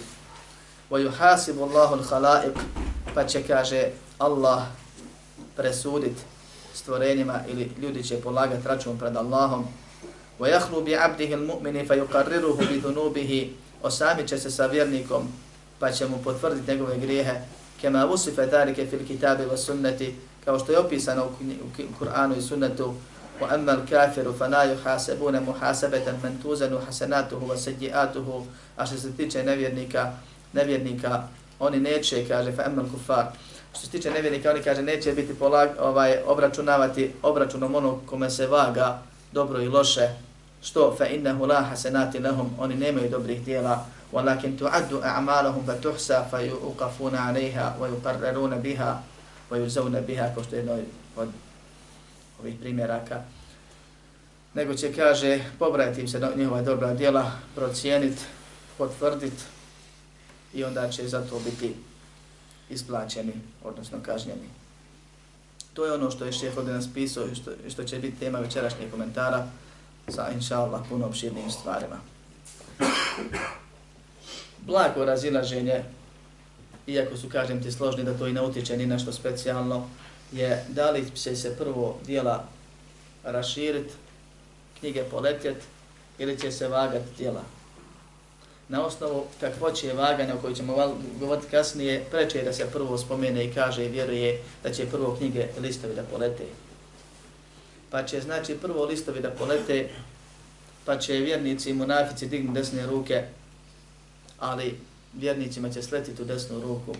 [0.91, 2.55] ويحاسب الله الخلائق
[3.15, 4.63] pa će kaže Allah
[5.55, 6.17] presudit
[6.75, 9.65] stvorenjima ili ljudi će polagat račun pred Allahom
[10.39, 13.49] ويخلو بعبده المؤمن فيقرره بذنوبه
[13.83, 15.27] osami će se sa vjernikom
[15.79, 17.41] pa će mu potvrditi njegove grijehe
[17.81, 22.93] kema usife tarike fil kitabi wa sunnati kao što je opisano u Kur'anu i sunnetu
[23.41, 28.43] وأما الكافر فلا يحاسبون محاسبة من توزن حسناته وسيئاته
[28.77, 30.11] a što se tiče nevjernika
[30.53, 31.23] nevjernika,
[31.59, 33.25] oni neće, kaže, fa emel kufar,
[33.76, 38.46] što se tiče nevjernika, oni kaže, neće biti polag, ovaj, obračunavati obračunom onog kome se
[38.46, 40.08] vaga dobro i loše,
[40.62, 40.94] što?
[40.98, 46.38] Fa innahu la hasanati lahum, oni nemaju dobrih djela, walakin tu'addu a'maluhum fa tuhsa fa
[46.40, 49.02] yuqafuna 'alayha wa yuqarraruna biha
[49.50, 50.78] wa yuzawna biha kao što je jedno
[51.16, 51.28] od
[52.40, 53.22] ovih primjeraka.
[54.54, 58.22] Nego će kaže pobrajati im se njihova dobra djela procijeniti
[58.78, 59.42] potvrditi
[60.54, 61.74] i onda će za to biti
[62.70, 63.32] isplaćeni,
[63.64, 64.48] odnosno kažnjeni.
[65.74, 68.38] To je ono što je šeheh ovdje nas pisao i što, što će biti tema
[68.38, 69.46] večerašnjih komentara
[70.08, 71.96] sa, inša Allah, puno opširnim stvarima.
[74.66, 75.84] Blago razilaženje,
[76.86, 79.88] iako su, kažem ti, složni da to i ne utječe ni nešto specijalno,
[80.32, 82.44] je da li će se prvo dijela
[83.24, 83.92] raširit,
[84.80, 85.62] knjige poletjet,
[86.18, 87.42] ili će se vagati dijela
[88.68, 93.54] na osnovu kakvoće vaganja o kojoj ćemo govoriti kasnije, preče da se prvo spomene i
[93.54, 96.44] kaže i vjeruje da će prvo knjige listovi da polete.
[97.90, 99.88] Pa će znači prvo listovi da polete,
[100.84, 103.24] pa će vjernici i munafici dignu desne ruke,
[104.38, 104.78] ali
[105.14, 106.94] vjernicima će sletiti u desnu ruku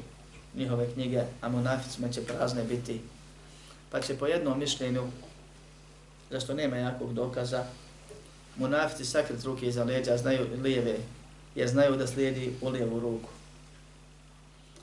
[0.55, 3.01] njihove knjige, a munaficima će prazne biti.
[3.91, 5.03] Pa će po jednom mišljenju,
[6.31, 7.65] zašto nema jakog dokaza,
[8.57, 10.97] munafici sakrit ruke iza leđa, znaju lijeve
[11.57, 13.29] jer znaju da slijedi u lijevu ruku.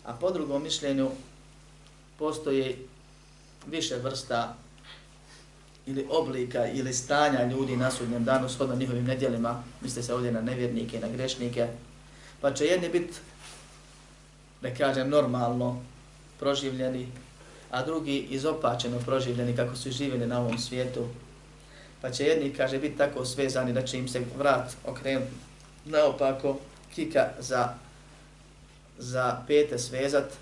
[0.06, 1.10] A po drugom mišljenju
[2.20, 2.76] postoji
[3.68, 4.56] više vrsta
[5.86, 10.42] ili oblika ili stanja ljudi na sudnjem danu shodno njihovim nedjelima, misle se ovdje na
[10.42, 11.68] nevjernike i na grešnike,
[12.42, 13.14] pa će jedni biti,
[14.62, 15.82] da kažem, normalno
[16.40, 17.08] proživljeni,
[17.72, 21.08] a drugi izopačeno proživljeni kako su živjeli na ovom svijetu,
[22.02, 25.53] pa će jedni, kaže, biti tako svezani da će im se vrat okrenuti
[25.86, 26.60] naopako,
[26.96, 27.74] kika za,
[28.98, 30.34] za pete svezat,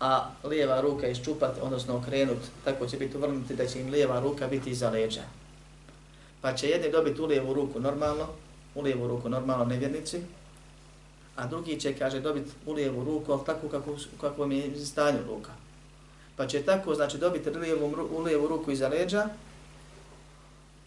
[0.00, 4.46] a lijeva ruka iščupat, odnosno okrenut, tako će biti uvrnuti da će im lijeva ruka
[4.46, 5.22] biti iza leđa.
[6.40, 8.26] Pa će jedni dobiti u lijevu ruku normalno,
[8.74, 10.20] u lijevu ruku normalno nevjernici,
[11.36, 15.18] a drugi će, kaže, dobiti u lijevu ruku, ali tako kako, kako mi je stanju
[15.26, 15.50] ruka.
[16.36, 19.28] Pa će tako, znači, dobiti lijevu, u lijevu ruku iza leđa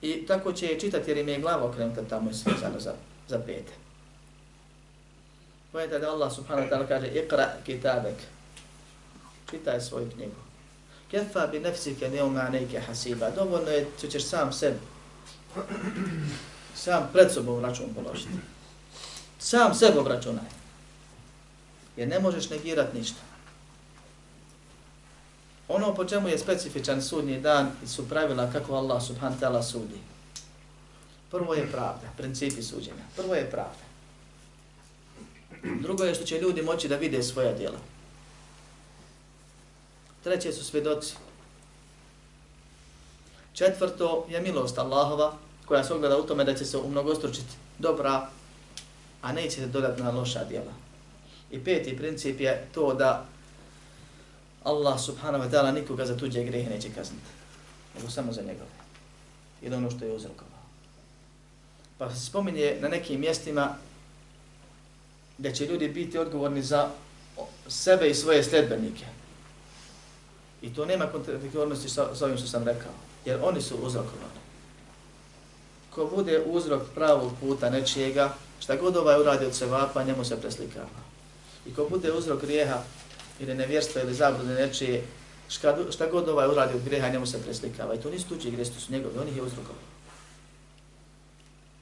[0.02, 2.94] i tako će je čitati jer im je glava okrenuta tamo i sve za,
[3.30, 3.74] za pete.
[5.72, 8.18] Pojete da Allah subhanahu wa ta'ala kaže, ikra kitabek,
[9.50, 10.42] čitaj svoju knjigu.
[11.12, 13.30] Kefa bi nefsike neuma neke hasiba.
[13.30, 14.80] Dovoljno je, što ćeš sam sebi,
[16.76, 18.40] sam pred sobom račun položiti.
[19.40, 20.50] Sam sebe obračunaj.
[21.98, 23.22] Jer ne možeš negirati ništa.
[25.68, 30.00] Ono po čemu je specifičan sudnji dan i su pravila kako Allah subhanahu ta'ala sudi.
[31.32, 33.04] Prvo je pravda, principi suđenja.
[33.16, 33.90] Prvo je pravda.
[35.82, 37.80] Drugo je što će ljudi moći da vide svoja djela.
[40.24, 41.16] Treće su svedoci.
[43.54, 45.34] Četvrto je milost Allahova
[45.66, 48.30] koja se ogleda u tome da će se umnogostručiti dobra,
[49.22, 50.74] a neće se dodati na loša djela.
[51.52, 53.26] I peti princip je to da
[54.64, 57.30] Allah subhanahu wa ta'ala nikoga za tuđe grehe neće kazniti,
[57.96, 58.70] nego samo za njegove.
[59.62, 60.49] Ili ono što je uzrokovao.
[62.00, 63.76] Pa se spominje na nekim mjestima
[65.38, 66.90] da će ljudi biti odgovorni za
[67.68, 69.06] sebe i svoje sledbenike.
[70.62, 72.92] I to nema kontradiktornosti sa, sa ovim što sam rekao,
[73.26, 74.40] jer oni su uzrokovani.
[75.90, 81.00] Ko bude uzrok pravog puta nečijega, šta god ovaj uradi od sevapa, njemu se preslikava.
[81.66, 82.84] I ko bude uzrok grijeha
[83.40, 85.04] ili nevjerstva ili zablude nečije,
[85.90, 87.96] šta god ovaj uradi od grijeha, njemu se preslikava.
[87.96, 89.99] I to nisu tuđi grijehi, to su njegovi, oni ih je uzrokovali.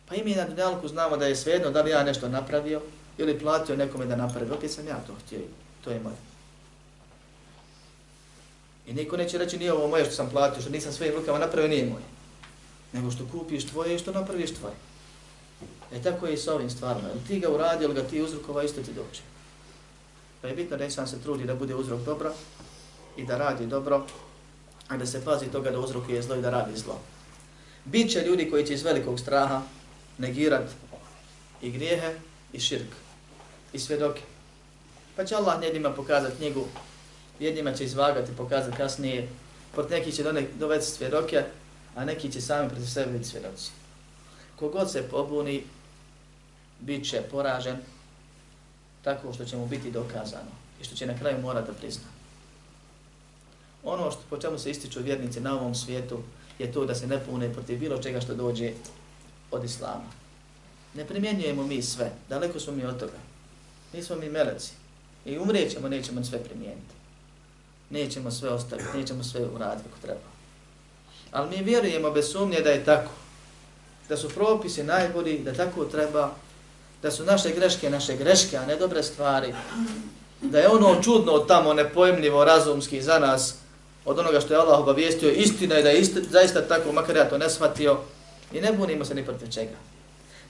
[0.10, 2.82] Pa i mi na dunjalku znamo da je svejedno da li ja nešto napravio
[3.18, 4.52] ili platio nekome da napravi.
[4.52, 5.40] Opet sam ja to htio,
[5.84, 6.16] to je moje.
[8.88, 11.70] I niko neće reći nije ovo moje što sam platio, što nisam svojim rukama napravio,
[11.70, 12.04] nije moje.
[12.94, 14.76] Nego što kupiš tvoje i što napraviš tvoje.
[15.92, 17.10] E tako je i sa ovim stvarima.
[17.12, 19.22] Ili ti ga uradi, ili ga ti uzrokova, isto ti doće.
[20.42, 22.34] Pa je bitno da insan se trudi da bude uzrok dobro
[23.18, 24.06] i da radi dobro,
[24.88, 27.00] a da se pazi toga da uzrokuje zlo i da radi zlo.
[27.86, 29.62] Biće ljudi koji će iz velikog straha
[30.18, 30.70] negirat
[31.62, 32.14] i grijehe
[32.54, 32.90] i širk
[33.74, 34.22] i svjedoke.
[35.16, 36.66] Pa će Allah njedima pokazati knjigu
[37.40, 39.30] jednima će izvagati, pokazati kasnije,
[39.76, 40.24] pot neki će
[40.60, 41.44] dovesti svjedoke,
[41.96, 43.72] a neki će sami protiv sebe biti svjedoci.
[44.56, 45.64] Kogod se pobuni,
[46.80, 47.78] bit će poražen
[49.02, 50.52] tako što će mu biti dokazano
[50.82, 52.08] i što će na kraju morati da prizna.
[53.84, 56.20] Ono što, po čemu se ističu vjernici na ovom svijetu
[56.60, 58.72] je to da se ne pune protiv bilo čega što dođe
[59.52, 60.12] od Islama.
[60.94, 63.20] Ne primjenjujemo mi sve, daleko smo mi od toga.
[63.94, 64.72] Mi smo mi meleci
[65.26, 66.98] i umrijećemo, nećemo sve primijeniti
[67.90, 70.28] nećemo sve ostaviti, nećemo sve uraditi kako treba.
[71.32, 73.12] Ali mi vjerujemo bez sumnje da je tako.
[74.10, 76.32] Da su propisi najbolji, da tako treba,
[77.02, 79.54] da su naše greške naše greške, a ne dobre stvari.
[80.42, 83.56] Da je ono čudno tamo, nepojemljivo, razumski za nas,
[84.06, 87.30] od onoga što je Allah obavijestio, istina je da je isti, zaista tako, makar ja
[87.30, 88.00] to ne shvatio,
[88.52, 89.78] i ne bunimo se ni protiv čega.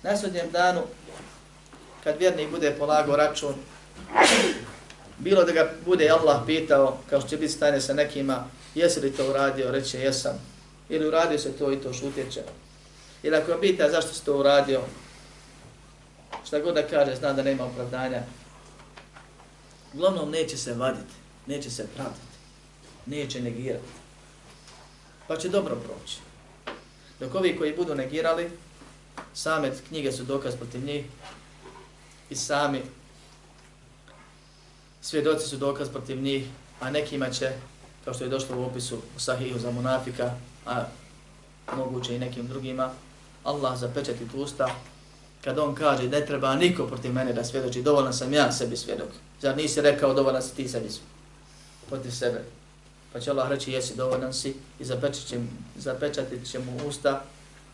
[0.03, 0.81] Na sudnjem danu,
[2.03, 3.53] kad vjernik bude polagao račun,
[5.17, 9.11] bilo da ga bude Allah pitao, kao što će biti stane sa nekima, jesi li
[9.11, 10.39] to uradio, reće jesam,
[10.89, 12.41] ili uradio se to i to šutjeće.
[13.23, 14.81] Ili ako ga pita zašto si to uradio,
[16.45, 18.21] šta god da kaže, zna da nema opravdanja,
[19.93, 21.13] uglavnom neće se vaditi,
[21.45, 22.37] neće se pravdati,
[23.05, 23.85] neće negirati,
[25.27, 26.26] pa će dobro proći.
[27.19, 28.51] Dok ovi koji budu negirali,
[29.33, 31.05] same knjige su dokaz protiv njih
[32.29, 32.81] i sami
[35.01, 36.47] svjedoci su dokaz protiv njih,
[36.79, 37.51] a nekima će,
[38.05, 40.31] kao što je došlo u opisu u sahihu za munafika,
[40.65, 40.83] a
[41.75, 42.91] moguće i nekim drugima,
[43.43, 44.75] Allah zapečati usta,
[45.43, 49.09] kad on kaže ne treba niko protiv mene da svjedoči, dovoljno sam ja sebi svjedok.
[49.41, 50.89] Zar nisi rekao dovoljno si ti sebi
[51.89, 52.43] protiv sebe?
[53.13, 54.85] Pa će Allah reći jesi dovoljan si i
[55.75, 57.23] zapečatit će mu usta,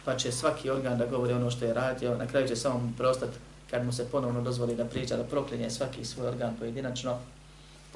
[0.06, 3.38] pa će svaki organ da govori ono što je radio, na kraju će samo prostati
[3.70, 7.20] kad mu se ponovno dozvoli da priča, da proklinje svaki svoj organ pojedinačno,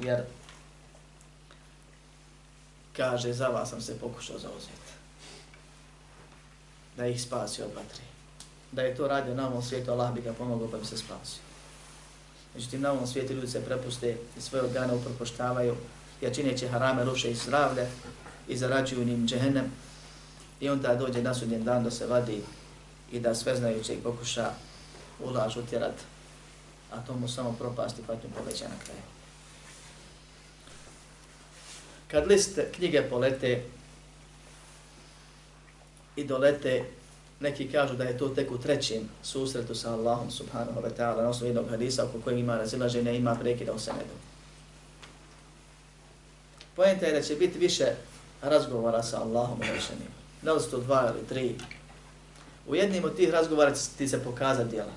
[0.01, 0.23] jer
[2.95, 4.91] kaže, za vas sam se pokušao zauzeti.
[6.97, 8.03] Da ih spasi od vatre.
[8.71, 11.41] Da je to radio na ovom svijetu, Allah bi ga pomogao pa bi se spasio.
[12.55, 15.75] Međutim, na ovom svijetu ljudi se prepuste i svoje organe upropoštavaju,
[16.21, 17.87] jer čineći harame ruše i zdravlje
[18.47, 19.71] i zarađuju njim džehennem.
[20.59, 22.41] I onda dođe na sudnjen dan da se vadi
[23.11, 24.51] i da sve znajuće i pokuša
[25.23, 25.95] ulaž utjerat,
[26.91, 29.01] a to mu samo propasti patnju poveća na kraju.
[32.07, 33.63] Kad list knjige polete
[36.15, 36.83] i dolete,
[37.39, 41.29] neki kažu da je to tek u trećem susretu sa Allahom subhanahu wa ta'ala na
[41.29, 44.26] osnovu jednog hadisa oko kojeg ima razilaženja, ima prekida u senedu.
[46.77, 47.85] Pojenta je da će biti više
[48.41, 50.11] razgovora sa Allahom rešenim.
[50.41, 51.55] Da li su to dva ili tri.
[52.67, 54.91] U jednim od tih razgovora će ti se pokazati djela.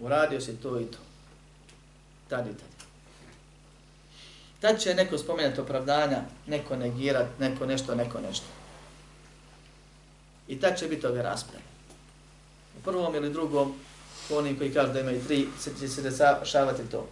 [0.00, 0.98] Uradio si to i to.
[2.28, 2.68] Tad i tad.
[4.60, 8.46] Tad će neko spomenuti opravdanja, neko negirat, neko nešto, neko nešto.
[10.48, 11.64] I tad će biti ove rasprave.
[12.78, 13.74] U prvom ili drugom,
[14.30, 15.48] oni koji kažu da imaju tri,
[15.80, 17.08] će se dešavati to.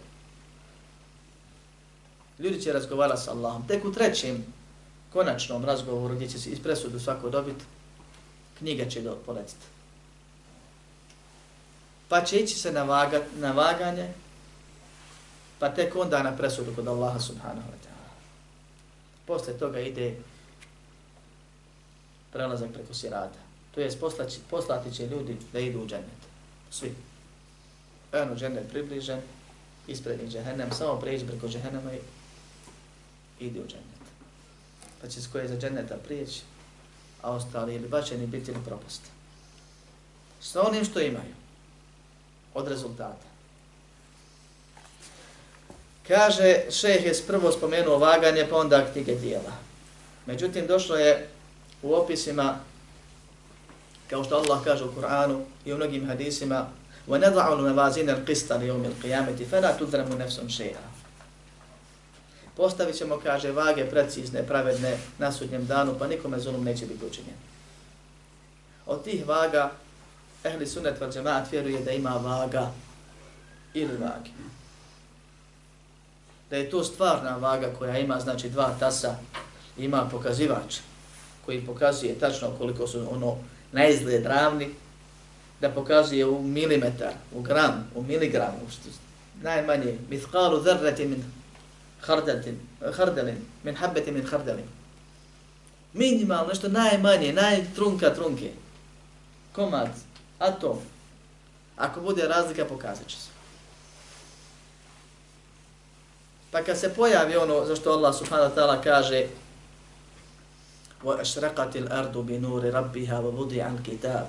[2.39, 3.67] Ljudi će razgovarati sa Allahom.
[3.67, 4.45] Tek u trećem,
[5.13, 7.65] konačnom razgovoru gdje će se iz presudu svako dobiti,
[8.57, 9.65] knjiga će do poletiti.
[12.09, 14.13] Pa će ići se na, vaga, na vaganje,
[15.59, 18.11] pa tek onda na presudu kod Allaha subhanahu wa ta'ala.
[19.25, 20.15] Posle toga ide
[22.33, 23.39] prelazak preko sirata.
[23.75, 26.21] To je poslati, poslati će ljudi da idu u džennet.
[26.71, 26.95] Svi.
[28.13, 29.21] Eno džennet približen,
[29.87, 31.99] ispred njih džehennem, samo pređi preko džehennema i
[33.40, 33.98] ide u džennet.
[35.00, 36.40] Pa će koje za dženneta prijeći,
[37.22, 39.02] a ostali ili bačeni biti ili propast.
[40.40, 41.34] Sa onim što imaju
[42.54, 43.28] od rezultata.
[46.08, 49.52] Kaže, šeh je prvo spomenuo vaganje, pa onda knjige dijela.
[50.26, 51.28] Međutim, došlo je
[51.82, 52.60] u opisima,
[54.10, 56.66] kao što Allah kaže u Kur'anu i u mnogim hadisima,
[57.08, 60.91] وَنَضَعُ الْمَوَازِينَ الْقِسْتَ لِيَوْمِ الْقِيَامَةِ فَلَا تُذْرَمُ نَفْسٌ شَيْئًا
[62.57, 67.35] Postavit ćemo, kaže, vage precizne, pravedne na sudnjem danu, pa nikome zulum neće biti učinjen.
[68.85, 69.71] Od tih vaga,
[70.43, 72.71] ehli sunet val džemaat vjeruje da ima vaga
[73.73, 74.29] ili vage.
[76.49, 79.15] Da je to stvarna vaga koja ima, znači, dva tasa,
[79.77, 80.77] ima pokazivač
[81.45, 83.37] koji pokazuje tačno koliko su ono
[83.71, 84.69] na izgled ravni,
[85.61, 88.67] da pokazuje u milimetar, u gram, u miligram, u
[89.41, 91.23] najmanje, mithqalu dhrrati min
[92.02, 92.60] hardelin,
[92.96, 94.68] hardelin, min habbeti min hardelin.
[95.92, 98.52] Minimalno, nešto najmanje, najtrunka trunke.
[99.52, 99.88] Komad,
[100.38, 100.78] atom.
[101.76, 103.28] Ako bude razlika, pokazat će se.
[106.50, 109.26] Pa kad se pojavi ono za što Allah subhanahu wa ta'ala kaže
[111.04, 114.26] وَأَشْرَقَتِ الْأَرْضُ بِنُورِ رَبِّهَا وَبُدِعَ الْكِتَابِ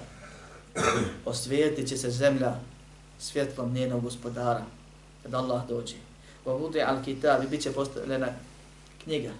[1.25, 2.55] Osvijetit će se zemlja
[3.19, 4.63] svjetlom njenog gospodara
[5.23, 5.95] kad Allah dođe.
[6.44, 8.28] wa vudi al kitab i bit će postavljena
[9.04, 9.30] knjiga.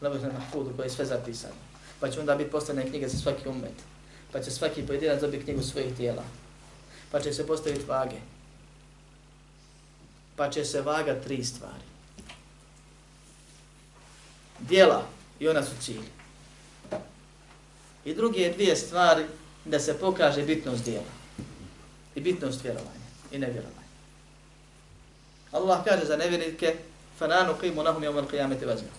[0.00, 1.54] Lebih na mahfudu koji je sve zapisano.
[2.00, 3.74] Pa će onda biti postavljena knjiga za svaki umet.
[4.32, 6.24] Pa će svaki pojedinac dobiti knjigu svojih tijela.
[7.10, 8.16] Pa će se postaviti vage.
[10.36, 11.84] Pa će se vaga tri stvari.
[14.60, 15.06] Dijela
[15.40, 16.04] i ona su cilj.
[18.04, 19.24] I druge dvije stvari
[19.64, 21.12] da se pokaže bitnost dijela.
[22.14, 23.79] I bitnost vjerovanja i nevjerovanja.
[25.52, 26.76] Allah kaže za nevjernike
[27.18, 28.90] fananu qimu lahum yawm al-qiyamati wazna.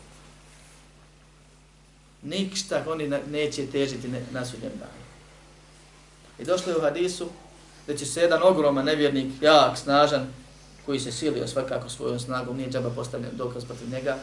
[2.21, 5.01] Nikšta oni neće težiti na sudnjem danu.
[6.39, 7.29] I došlo je u hadisu
[7.87, 10.27] da će se jedan ogroman nevjernik, jak, snažan,
[10.85, 14.17] koji se silio svakako svojom snagom, nije džaba postavljen dokaz protiv njega,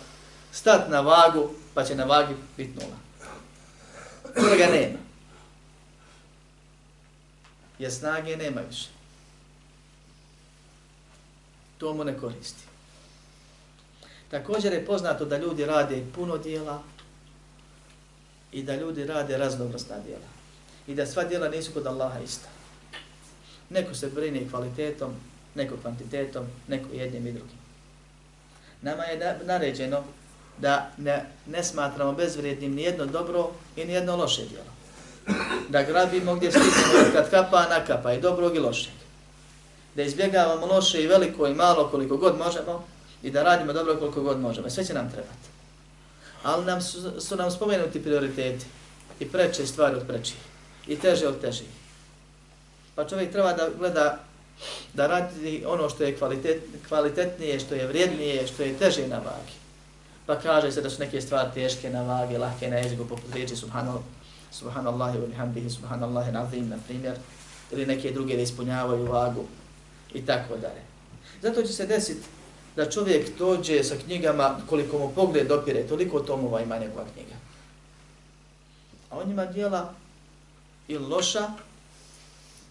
[0.53, 2.97] stat na vagu, pa će na vagi biti nula.
[4.35, 4.99] Toga nema.
[7.79, 8.89] Jer snage nema više.
[11.79, 12.63] To mu ne koristi.
[14.31, 16.83] Također je poznato da ljudi rade puno dijela
[18.53, 20.29] i da ljudi rade raznovrsna dijela.
[20.87, 22.49] I da sva dijela nisu kod Allaha ista.
[23.71, 25.13] Neko se brine kvalitetom,
[25.55, 27.59] neko kvantitetom, neko jednim i drugim.
[28.83, 30.05] Nama je naređeno
[30.59, 34.79] da ne, ne smatramo bezvrijednim ni jedno dobro i ni jedno loše djelo.
[35.69, 38.98] Da grabimo gdje stignemo kad kapa, nakapa i dobrog i lošeg.
[39.99, 42.85] Da izbjegavamo loše i veliko i malo koliko god možemo
[43.23, 44.71] i da radimo dobro koliko god možemo.
[44.71, 45.49] Sve će nam trebati.
[46.43, 48.67] Ali nam su, su nam spomenuti prioriteti
[49.21, 50.37] i preče stvari od prečih
[50.87, 51.67] i teže od težih.
[52.95, 54.19] Pa čovjek treba da gleda
[54.95, 59.57] da radi ono što je kvalitet, kvalitetnije, što je vrijednije, što je teže na vagi.
[60.27, 63.57] Pa kaže se da su neke stvari teške na vagi, lahke na jeziku, poput riječi
[63.57, 64.03] subhanallah,
[64.53, 66.47] subhanallahi bihamdihi, subhanallahi na
[66.87, 67.17] primjer,
[67.71, 69.45] ili neke druge da ispunjavaju vagu
[70.15, 70.83] i tako dalje.
[71.43, 72.27] Zato će se desiti
[72.77, 77.35] da čovjek dođe sa knjigama koliko mu pogled dopire, toliko tomova ima njegova knjiga.
[79.11, 79.95] A on ima dijela
[80.89, 81.49] ili loša,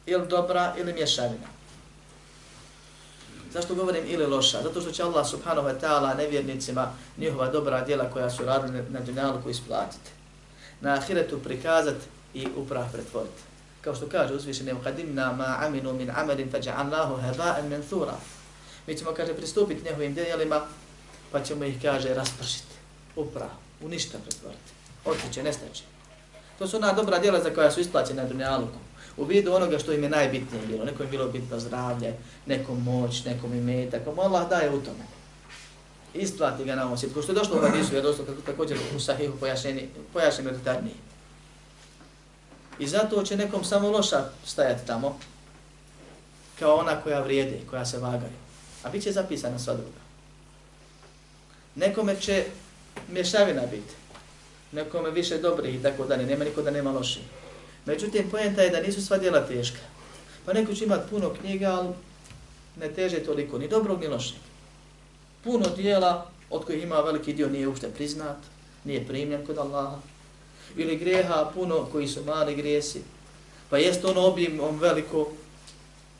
[0.05, 1.47] ili dobra, ili mješavina.
[3.53, 4.61] Zašto govorim ili loša?
[4.63, 8.99] Zato što će Allah subhanahu wa ta'ala nevjernicima njihova dobra djela koja su radili na
[8.99, 10.09] dunjalku koji isplatiti.
[10.81, 13.46] Na ahiretu prikazati i uprah pretvoriti.
[13.87, 18.17] Kao što kaže uzvišeni qadimna ma aminu min amalin faj'alnahu haba'an manthura.
[18.87, 20.61] Mi ćemo kaže pristupiti njihovim djelima
[21.31, 22.75] pa ćemo ih kaže raspršiti.
[23.15, 23.49] Uprah,
[23.81, 24.71] u ništa pretvoriti.
[25.05, 25.83] Otiće, nestaće.
[26.59, 28.67] To su ona dobra djela za koja su isplaćena na dunjalu
[29.17, 30.85] u vidu onoga što im je najbitnije bilo.
[30.85, 32.13] Nekom je bilo bitno zdravlje,
[32.45, 35.05] nekom moć, nekom imetak, pa tako Allah daje u tome.
[36.13, 37.21] Isplati ga na ovom svijetu.
[37.21, 41.06] Što je došlo u hadisu, je došlo također u sahihu pojašnjeni, pojašnjeni detaljnije.
[42.79, 45.19] I zato će nekom samo loša stajati tamo,
[46.59, 48.37] kao ona koja vrijede, koja se vagaju.
[48.83, 49.99] A bit će zapisana sva druga.
[51.75, 52.45] Nekome će
[53.11, 53.93] mješavina biti,
[54.71, 57.23] nekome više dobrih i tako dalje, nema niko da nema loših.
[57.85, 59.79] Međutim, pojenta je da nisu sva djela teška.
[60.45, 61.89] Pa neko će imati puno knjiga, ali
[62.79, 64.37] ne teže toliko, ni dobrog, ni lošeg.
[65.43, 68.37] Puno dijela od kojih ima veliki dio nije ušte priznat,
[68.83, 69.97] nije primljen kod Allaha.
[70.75, 73.01] Ili greha puno koji su mali grijesi.
[73.69, 75.31] Pa jest ono objemom veliko,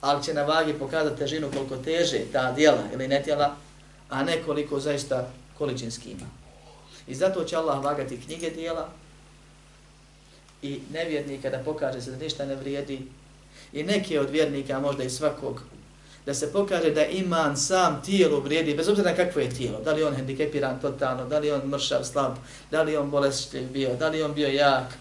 [0.02, 3.56] ali će na vagi pokazati težinu koliko teže ta dijela ili ne dijela,
[4.10, 6.26] a ne koliko zaista količinski ima.
[7.08, 8.90] I zato će Allah vagati knjige dijela,
[10.62, 13.02] i nevjernika da pokaže se da ništa ne vrijedi
[13.74, 15.62] i neke od vjernika, možda i svakog,
[16.28, 19.92] da se pokaže da iman sam tijelo vrijedi, bez obzira na kakvo je tijelo, da
[19.94, 22.34] li on hendikepiran totalno, da li on mršav, slab,
[22.72, 24.94] da li on bolestljiv bio, da li on bio jak,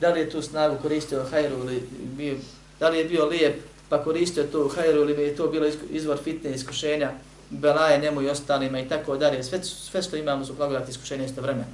[0.00, 2.36] da li je tu snagu koristio hajru ili bio,
[2.78, 6.50] da li je bio lijep pa koristio tu hajru ili je to bilo izvor fitne
[6.50, 7.10] iskušenja,
[7.50, 9.42] belaje njemu i ostalima i tako dalje.
[9.42, 11.66] Sve, sve što imamo su blagodati iskušenja isto vremena.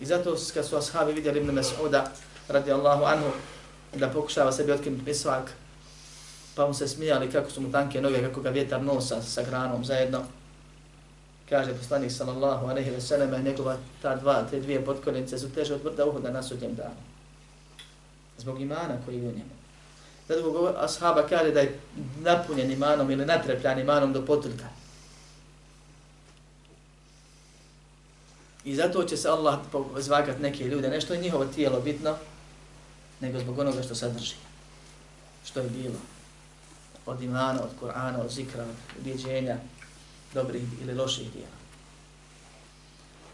[0.00, 2.04] I zato kad su ashabi vidjeli Ibn Mas'uda
[2.48, 3.30] radijallahu anhu
[3.94, 5.52] da pokušava sebi otkinuti misvak,
[6.56, 9.84] pa mu se smijali kako su mu tanke noge, kako ga vjetar nosa sa granom
[9.84, 10.22] zajedno.
[11.48, 15.84] Kaže poslanik sallallahu alaihi ve selleme, njegova ta dva, te dvije potkoljenice su teže od
[15.84, 17.00] vrda uhoda na sudnjem danu.
[18.38, 19.56] Zbog imana koji je u njemu.
[20.28, 21.78] Zato ashaba kaže da je
[22.18, 24.68] napunjen imanom ili natrepljan imanom do potrka.
[28.64, 29.58] I zato će se Allah
[29.98, 32.16] zvagat neke ljude, nešto je njihovo tijelo bitno,
[33.20, 34.34] nego zbog onoga što sadrži.
[35.44, 36.15] Što je bilo.
[37.06, 39.56] Od imana, od Kur'ana, od zikra, od ubjeđenja,
[40.34, 41.56] dobrih ili loših dijela.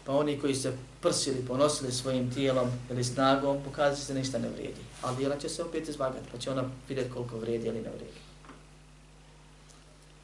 [0.05, 4.81] Pa oni koji se prsili, ponosili svojim tijelom ili snagom, pokazali se ništa ne vrijedi.
[5.01, 8.19] Ali dijela će se opet izvagati, pa će ona vidjeti koliko vrijedi ili ne vrijedi.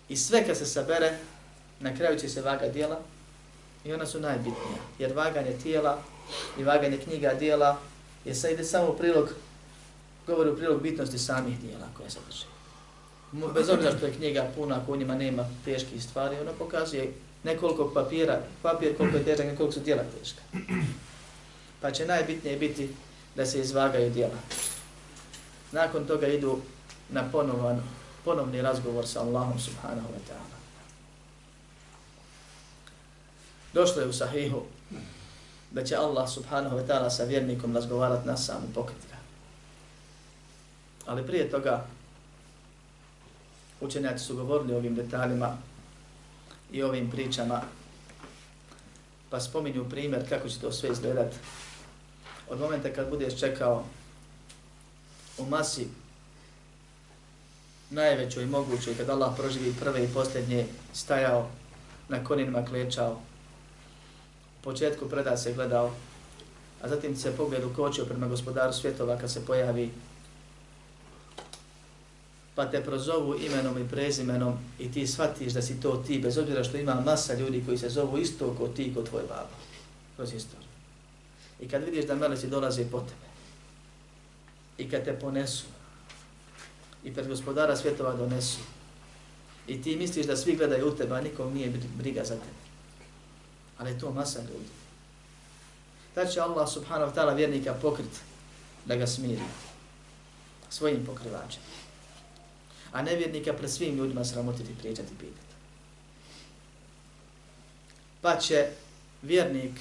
[0.09, 1.17] I sve kad se sabere,
[1.79, 2.99] na kraju će se vaga dijela,
[3.85, 4.77] I ona su najbitnija.
[4.99, 6.01] Jer vaganje tijela
[6.57, 7.77] i vaganje knjiga dijela
[8.25, 9.29] je sad ide samo u prilog,
[10.27, 12.58] govori u prilog bitnosti samih dijela koje se drži.
[13.31, 17.13] Bez obzira što je knjiga puna, ako u njima nema teških stvari, ona pokazuje
[17.43, 20.41] nekoliko papira, papir koliko je težak, nekoliko su djela teška.
[21.81, 22.89] Pa će najbitnije biti
[23.35, 24.39] da se izvagaju djela.
[25.71, 26.59] Nakon toga idu
[27.09, 27.81] na ponovan,
[28.25, 30.57] ponovni razgovor sa Allahom subhanahu wa ta'ala.
[33.73, 34.63] Došlo je u sahihu
[35.71, 39.15] da će Allah subhanahu wa ta'ala sa vjernikom razgovarati na samu pokretka.
[41.05, 41.85] Ali prije toga
[43.81, 45.57] učenjaci su govorili o ovim detaljima
[46.71, 47.61] i ovim pričama
[49.29, 51.33] pa spominju primjer kako će to sve izgledat.
[52.49, 53.83] Od momenta kad budeš čekao
[55.37, 55.87] u masi
[57.89, 61.49] najvećoj mogućoj, kad Allah proživi prve i posljednje, stajao
[62.09, 63.19] na konima klečao,
[64.63, 65.91] početku preda se gledao,
[66.81, 69.91] a zatim se pogled ukočio prema gospodaru svjetova kad se pojavi,
[72.59, 76.63] pa te prozovu imenom i prezimenom i ti shvatiš da si to ti, bez obzira
[76.63, 79.55] što ima masa ljudi koji se zovu isto kao ti, kao tvoj baba,
[80.15, 80.67] kroz istoriju.
[81.59, 83.29] I kad vidiš da meleci dolaze po tebe,
[84.77, 85.65] i kad te ponesu,
[87.03, 88.59] i pred gospodara svjetova donesu,
[89.67, 92.59] i ti misliš da svi gledaju u tebe, a nikom nije briga za tebe
[93.79, 94.69] ali to masa ljudi.
[96.15, 98.21] Da će Allah subhanahu wa ta'ala vjernika pokrit
[98.85, 99.41] da ga smiri
[100.69, 101.61] svojim pokrivačem.
[102.91, 105.49] A nevjernika pred svim ljudima sramotiti, priječati, pitati.
[108.21, 108.67] Pa će
[109.21, 109.71] vjernik,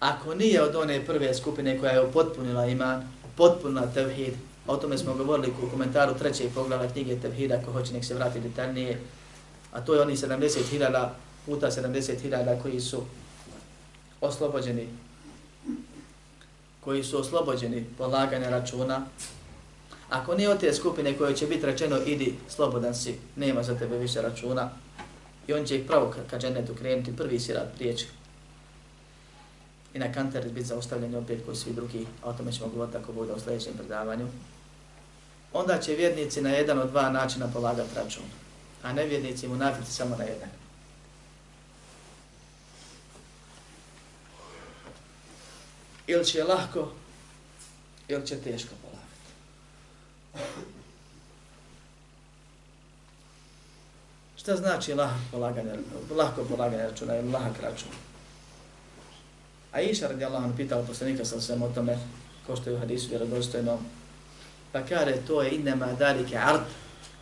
[0.00, 4.34] ako nije od one prve skupine koja je upotpunila iman, potpunila tevhid,
[4.66, 8.40] o tome smo govorili u komentaru treće poglava knjige Tevhida, ako hoće nek se vrati
[8.40, 9.00] detaljnije,
[9.72, 11.08] a to je oni 70.000
[11.46, 13.02] puta 70.000 koji su
[14.20, 14.88] oslobođeni
[16.80, 19.06] koji su oslobođeni polaganja računa,
[20.10, 23.98] ako nije od te skupine koje će biti rečeno idi slobodan si, nema za tebe
[23.98, 24.70] više računa,
[25.46, 28.06] i on će ih pravo ka, ka džennetu krenuti, prvi si rad prijeći.
[29.94, 33.12] I na kanter biti zaustavljeni opet koji svi drugi, a o tome ćemo govoriti ako
[33.12, 34.26] bude u sljedećem predavanju.
[35.52, 38.24] Onda će vjernici na jedan od dva načina polagati račun,
[38.82, 40.48] a nevjernici mu nafici samo na jedan.
[46.08, 46.88] ili će lahko,
[48.08, 48.87] ili će teško polagati.
[54.36, 55.72] Šta znači lahko polaganje,
[56.16, 57.88] lahko polaganje računa ili lahak račun?
[59.72, 61.98] A Iša radijallahu anhu pitao poslanika sa svem o tome,
[62.46, 63.78] ko što je u hadisu vjerodostojno,
[64.72, 66.60] pa kaže to je innema dalike ard,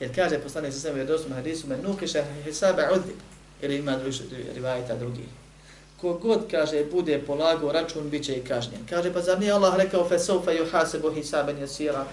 [0.00, 3.16] jer kaže poslanik sa svem vjerodostojno hadisu, me nukiša hisabe udhib,
[3.62, 4.18] ili ima drugi,
[4.54, 5.24] rivajita drugi
[6.00, 8.80] kogod kaže bude polago račun bit će i kažnjen.
[8.90, 12.04] Kaže pa zar nije Allah rekao fe sofa yuhasibu hisaban yasira.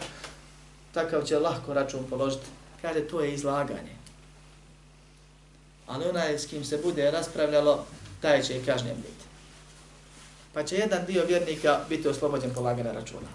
[0.93, 2.45] Takav će lahko račun položiti.
[2.81, 3.95] Kaže to je izlaganje.
[5.87, 7.85] Ali onaj s kim se bude raspravljalo,
[8.21, 9.23] taj će i kažnjen biti.
[10.53, 13.27] Pa će jedan dio vjernika biti oslobođen polaganja računa.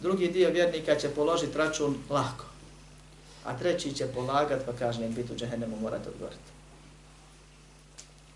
[0.00, 2.44] Drugi dio vjernika će položiti račun lahko.
[3.44, 6.52] A treći će polagat pa kažnjen biti u džehennemu morati odgovoriti.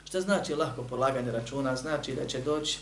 [0.05, 1.77] Šta znači lahko polaganje računa?
[1.77, 2.79] Znači da će doći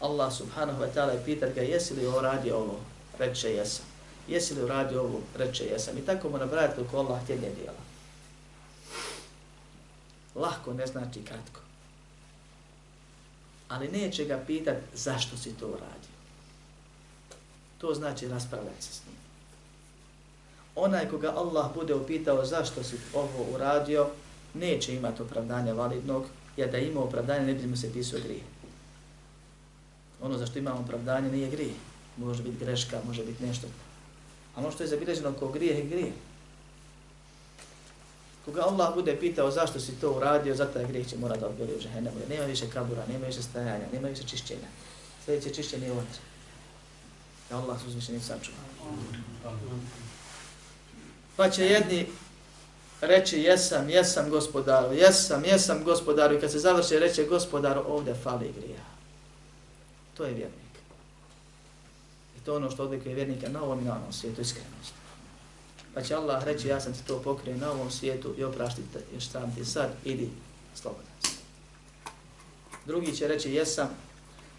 [0.00, 2.80] Allah subhanahu wa ta'ala i pitat ga jesi li radi ovo?
[3.18, 3.93] Reče jesam.
[4.28, 5.20] Jesi li uradio ovo?
[5.36, 5.98] Reče jesam.
[5.98, 7.84] I tako mu nabrajati koliko Allah tjednje dijela.
[10.34, 11.60] Lahko ne znači kratko.
[13.68, 16.14] Ali neće ga pitat zašto si to uradio.
[17.78, 19.16] To znači raspravljati se s njim.
[20.74, 24.08] Onaj koga Allah bude upitao zašto si ovo uradio,
[24.54, 26.24] neće imati opravdanja validnog,
[26.56, 28.42] jer da ima opravdanje ne bi mu se pisao grije.
[30.22, 31.74] Ono za što imamo opravdanje nije grije.
[32.16, 33.66] Može biti greška, može biti nešto.
[34.56, 36.12] A ono što je zabilježeno kao grije je grije.
[38.44, 41.76] Koga Allah bude pitao zašto si to uradio, zato je grijeh će mora da odbjeli
[41.76, 42.16] u žehennemu.
[42.28, 44.68] Nema više kabura, nema više stajanja, nema više čišćenja.
[45.24, 46.20] Sljedeće čišćenje je vatre.
[47.50, 48.58] Da Allah su uzvišeni sačuva.
[51.36, 52.06] Pa će jedni
[53.00, 58.52] reći jesam, jesam gospodaru, jesam, jesam gospodaru i kad se završi reće gospodaru ovdje fali
[58.60, 58.84] grija.
[60.16, 60.63] To je vjerni.
[62.44, 64.94] I to ono što odlikuje vjernika na ovom i na onom svijetu, iskrenost.
[65.94, 69.28] Pa će Allah reći ja sam ti to pokrio na ovom svijetu i opraštite još
[69.28, 70.30] sam ti sad, idi
[70.74, 71.06] slobodan
[72.86, 73.88] Drugi će reći jesam,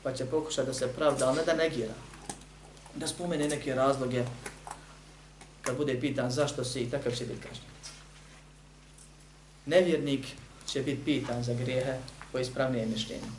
[0.04, 1.94] pa će pokušati da se pravda, ali ne da negira.
[2.96, 4.26] Da spomene neke razloge
[5.62, 7.76] kad bude pitan zašto si i takav će biti kažnjen
[9.66, 10.26] nevjernik
[10.68, 11.98] će biti pitan za grijehe
[12.32, 13.32] po ispravnijem mišljenju.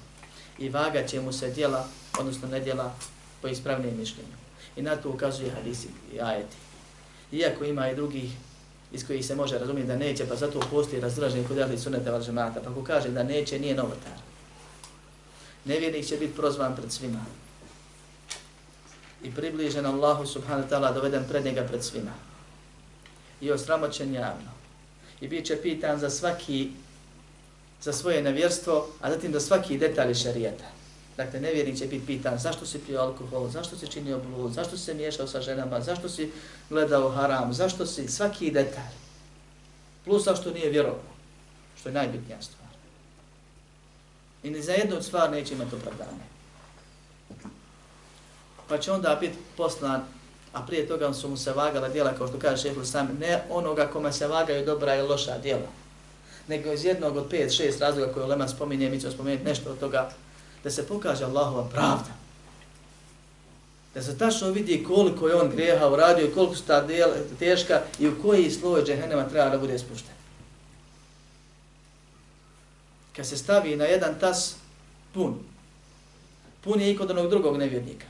[0.58, 1.88] I vaga će mu se dijela,
[2.18, 2.94] odnosno ne djela,
[3.42, 4.36] po ispravnijem mišljenju.
[4.76, 6.56] I na to ukazuje hadisi i ajeti.
[7.32, 8.30] Iako ima i drugih
[8.92, 12.22] iz kojih se može razumjeti da neće, pa zato postoji razdraženje kod jahli sunete val
[12.22, 12.60] žemata.
[12.60, 14.18] Pa ko kaže da neće, nije novotar.
[15.64, 17.24] Nevjernik će biti prozvan pred svima.
[19.22, 22.12] I približen Allahu subhanahu ta'ala doveden pred njega pred svima.
[23.40, 24.50] I osramoćen javno
[25.20, 26.70] i bit će pitan za svaki
[27.82, 30.64] za svoje nevjerstvo, a zatim za svaki detalj šarijeta.
[31.16, 34.84] Dakle, nevjernik će biti pitan zašto si pio alkohol, zašto si činio blud, zašto si
[34.84, 36.32] se miješao sa ženama, zašto si
[36.70, 38.94] gledao haram, zašto si svaki detalj.
[40.04, 41.12] Plus što nije vjerovao,
[41.80, 42.70] što je najbitnija stvar.
[44.42, 46.26] I ni za jednu stvar neće imati opravdanje.
[48.68, 50.04] Pa će onda biti poslan
[50.56, 53.86] a prije toga su mu se vagala djela, kao što kaže šehr sam, ne onoga
[53.86, 55.68] kome se vagaju dobra i loša djela,
[56.48, 59.78] nego iz jednog od pet, šest razloga koje Lema spominje, mi ćemo spomenuti nešto od
[59.78, 60.10] toga,
[60.66, 62.10] da se pokaže Allahova pravda.
[63.94, 67.82] Da se tačno vidi koliko je on grijeha uradio i koliko su ta djela teška
[67.98, 70.14] i u koji sloj džehennema treba da bude spušten.
[73.16, 74.56] Kad se stavi na jedan tas
[75.14, 75.38] pun,
[76.64, 78.06] pun je i kod onog drugog nevjernika.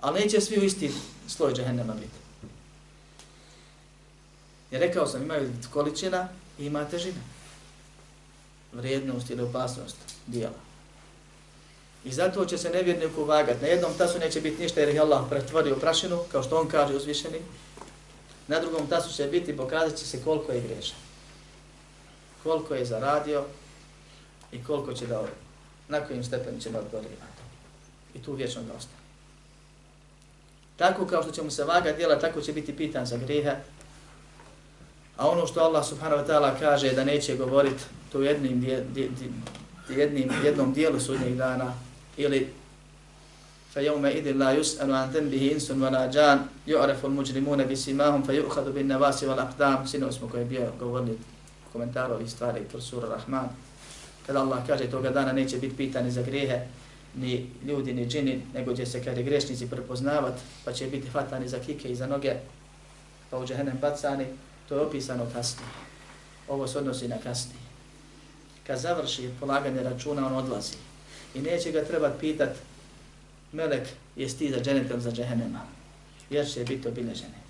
[0.00, 0.92] Ali neće svi u isti
[1.28, 2.18] sloj džehennema biti.
[4.70, 7.20] Jer rekao sam, imaju količina i ima težina.
[8.72, 9.96] Vrijednost ili opasnost
[10.26, 10.71] dijela.
[12.04, 13.60] I zato će se nevjerniku vagat.
[13.60, 16.96] Na jednom tasu neće biti ništa jer je Allah pretvorio prašinu, kao što on kaže
[16.96, 17.38] uzvišeni.
[18.48, 20.96] Na drugom tasu će biti, pokazat će se koliko je grešan.
[22.42, 23.44] Koliko je zaradio
[24.52, 25.24] i koliko će da
[25.88, 27.42] na kojim stepenu će da odgori na to.
[28.18, 29.02] I tu vječno da ostane.
[30.76, 33.56] Tako kao što će mu se vaga djela, tako će biti pitan za grijehe.
[35.16, 38.64] A ono što Allah subhanahu wa ta'ala kaže da neće govorit to u jednim,
[39.88, 41.74] jednim, jednom dijelu sudnjeg dana
[42.17, 42.47] ili
[43.77, 49.85] فيوم إذ لا يسأل عن ذنبه إنس ولا جان يعرف المجرمون بسماهم فيؤخذ بالنواس والأقدام
[49.85, 51.13] سنو اسمه koji je bio govorni
[51.73, 53.49] komentar ovih stvari kroz sura Rahman
[54.27, 56.67] kada Allah kaže toga dana neće biti pitani za grijehe
[57.15, 60.33] ni ljudi ni džini nego će se kada grešnici prepoznavat
[60.65, 62.33] pa će biti hvatani za kike i za noge
[63.29, 64.25] pa u džehennem bacani
[64.69, 65.69] to je opisano kasnije
[66.47, 67.61] ovo se odnosi na kasnije
[68.67, 70.77] kad završi polaganje računa on odlazi
[71.34, 72.58] i neće ga trebati pitati
[73.52, 75.60] melek je ti za dženetom za džehennema,
[76.30, 77.42] jer će biti obilježeni.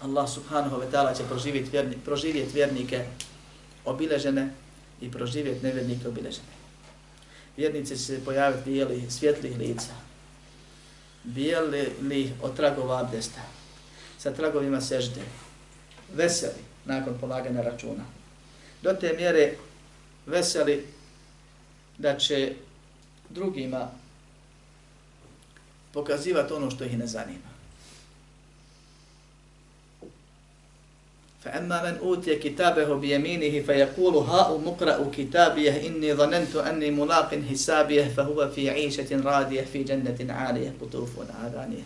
[0.00, 3.04] Allah subhanahu wa ta'ala će proživjeti, vjerni, proživjeti vjernike
[3.84, 4.50] obilježene
[5.00, 6.56] i proživjeti nevjernike obilježene.
[7.56, 9.92] Vjernici će se pojaviti bijeli, svjetlih lica,
[11.24, 13.40] bijeli od tragova abdesta,
[14.18, 15.20] sa tragovima sežde,
[16.14, 18.04] veseli nakon polaganja računa.
[18.82, 19.54] Do te mjere
[20.26, 20.86] veseli
[21.98, 22.54] da će
[23.29, 23.89] drugima
[25.93, 27.51] pokazivati ono što ih ne zanima.
[31.41, 38.49] فأما من أوتي كتابه بيمينه فيقول ها مقرأ كتابيه إني ظننت أني ملاق حسابيه فهو
[38.49, 41.83] في عيشة رادية في جنة عالية قطوف آذانية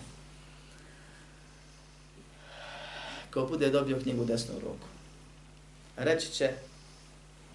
[3.31, 4.87] Ko bude dobio knjigu desnu ruku,
[5.97, 6.49] reći će,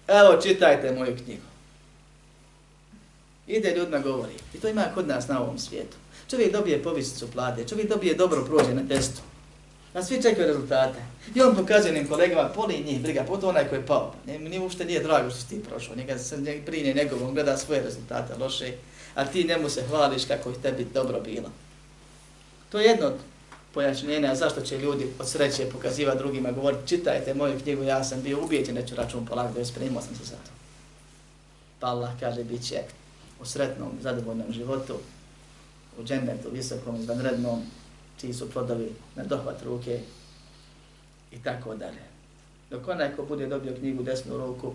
[0.07, 1.41] evo čitajte moju knjigu.
[3.46, 4.32] Ide ljudima govori.
[4.54, 5.96] I to ima kod nas na ovom svijetu.
[6.30, 9.20] Čovjek dobije povisicu plate, čovjek dobije dobro prođe na testu.
[9.94, 10.98] A svi čekaju rezultate.
[11.34, 14.14] I on pokazuje njim kolegama, poli njih, briga, potom onaj koji je pao.
[14.26, 17.56] Nije uopšte nije drago što si ti prošao, njega se ne brine njegov, on gleda
[17.56, 18.72] svoje rezultate loše,
[19.14, 21.50] a ti njemu se hvališ kako je tebi dobro bilo.
[22.68, 23.12] To je jedno
[23.74, 28.22] pojašnjenje, a zašto će ljudi od sreće pokaziva drugima, govoriti, čitajte moju knjigu, ja sam
[28.22, 30.50] bio ubijeđen, neću račun polagati, spremio sam se za to.
[31.80, 32.82] Pa Allah kaže, bit će
[33.40, 34.94] u sretnom, zadovoljnom životu,
[35.98, 37.62] u džennetu, visokom, izvanrednom,
[38.20, 40.00] čiji su plodovi na dohvat ruke
[41.32, 42.02] i tako dalje.
[42.70, 44.72] Dok onaj ko bude dobio knjigu desnu ruku,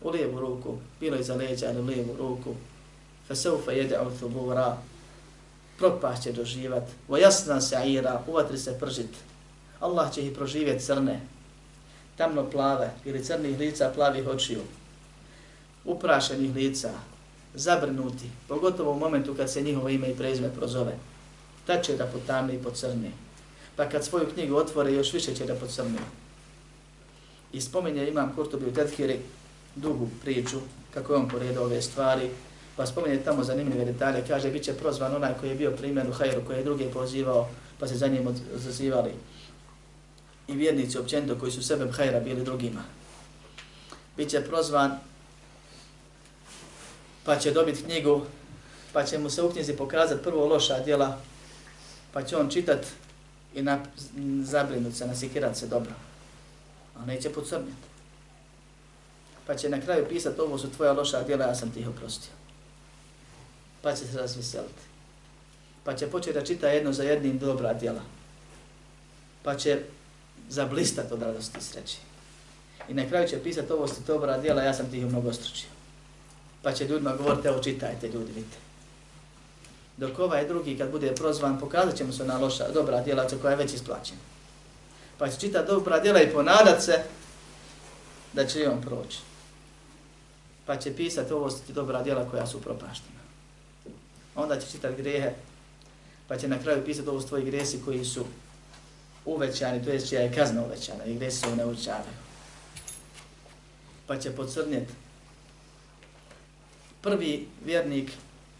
[0.00, 2.54] u lijevu ruku, bilo iza za leđa ili u lijevu ruku,
[3.28, 4.76] fa seufa jede od thubura,
[5.78, 9.10] propast će doživat, vo jasna se aira, uvatri se pržit,
[9.80, 11.20] Allah će ih proživjeti crne,
[12.16, 14.60] tamno plave ili crnih lica plavih očiju,
[15.84, 16.90] uprašenih lica,
[17.54, 20.96] zabrnuti, pogotovo u momentu kad se njihovo ime i prezime prozove.
[21.66, 23.10] Tad će da potamne i pocrne.
[23.76, 25.98] Pa kad svoju knjigu otvore, još više će da pocrne.
[27.52, 29.18] I spomenje imam Kurtobi u Tethiri
[29.76, 30.58] dugu priču,
[30.94, 32.30] kako je on poredao ove stvari,
[32.76, 36.12] pa spomenje tamo zanimljive detalje, kaže, bit će prozvan onaj koji je bio primjer u
[36.12, 37.48] Hajru, koji je drugi pozivao,
[37.78, 39.10] pa se za njim odzazivali.
[40.48, 42.82] I vjernici općenito koji su sebe Hajra bili drugima.
[44.16, 44.98] Biće prozvan
[47.24, 48.26] pa će dobiti knjigu,
[48.92, 51.18] pa će mu se u knjizi pokazati prvo loša djela,
[52.12, 52.86] pa će on čitat
[53.54, 53.80] i na,
[54.42, 55.92] zabrinut se, nasikirat se dobro.
[56.96, 57.92] A neće pocrnjati.
[59.46, 62.30] Pa će na kraju pisati ovo su tvoja loša djela, ja sam ti ih oprostio.
[63.82, 64.82] Pa će se razveseliti.
[65.84, 68.00] Pa će početi da čita jedno za jednim dobra djela.
[69.42, 69.82] Pa će
[70.48, 71.96] zablistat od radosti i sreći.
[72.88, 75.68] I na kraju će pisati ovo su dobra djela, ja sam ti ih mnogo stručio
[76.62, 78.56] pa će ljudima govoriti, evo čitajte ljudi, vidite.
[79.96, 83.50] Dok ovaj drugi, kad bude prozvan, pokazat će mu se na loša, dobra djela koja
[83.50, 84.20] je već isplaćena.
[85.18, 87.02] Pa će čitati dobra djela i ponadat se
[88.32, 89.18] da će i on proći.
[90.66, 93.20] Pa će pisati ovo su dobra djela koja su propaštena.
[94.34, 95.32] Onda će čitati grehe,
[96.28, 98.24] pa će na kraju pisati ovo su tvoji gresi koji su
[99.24, 102.16] uvećani, to je čija je kazna uvećana i gresi se ne uvećavaju.
[104.06, 104.92] Pa će pocrnjeti
[107.02, 108.10] prvi vjernik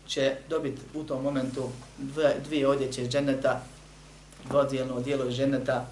[0.06, 1.68] će dobiti u tom momentu
[1.98, 3.62] dve, dvije odjeće iz dženeta,
[4.48, 5.86] dvodijelno dijelo iz dženeta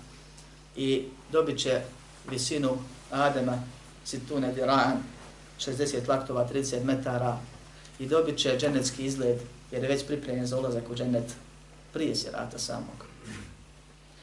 [0.77, 1.81] i dobit će
[2.31, 2.79] visinu
[3.11, 3.63] Adema,
[4.05, 5.03] situne diraan,
[5.61, 7.39] 60 laktova, 30 metara
[7.99, 9.39] i dobit će dženetski izgled
[9.73, 11.35] jer je već pripremljen za ulazak u dženet
[11.93, 13.07] prije sirata samog.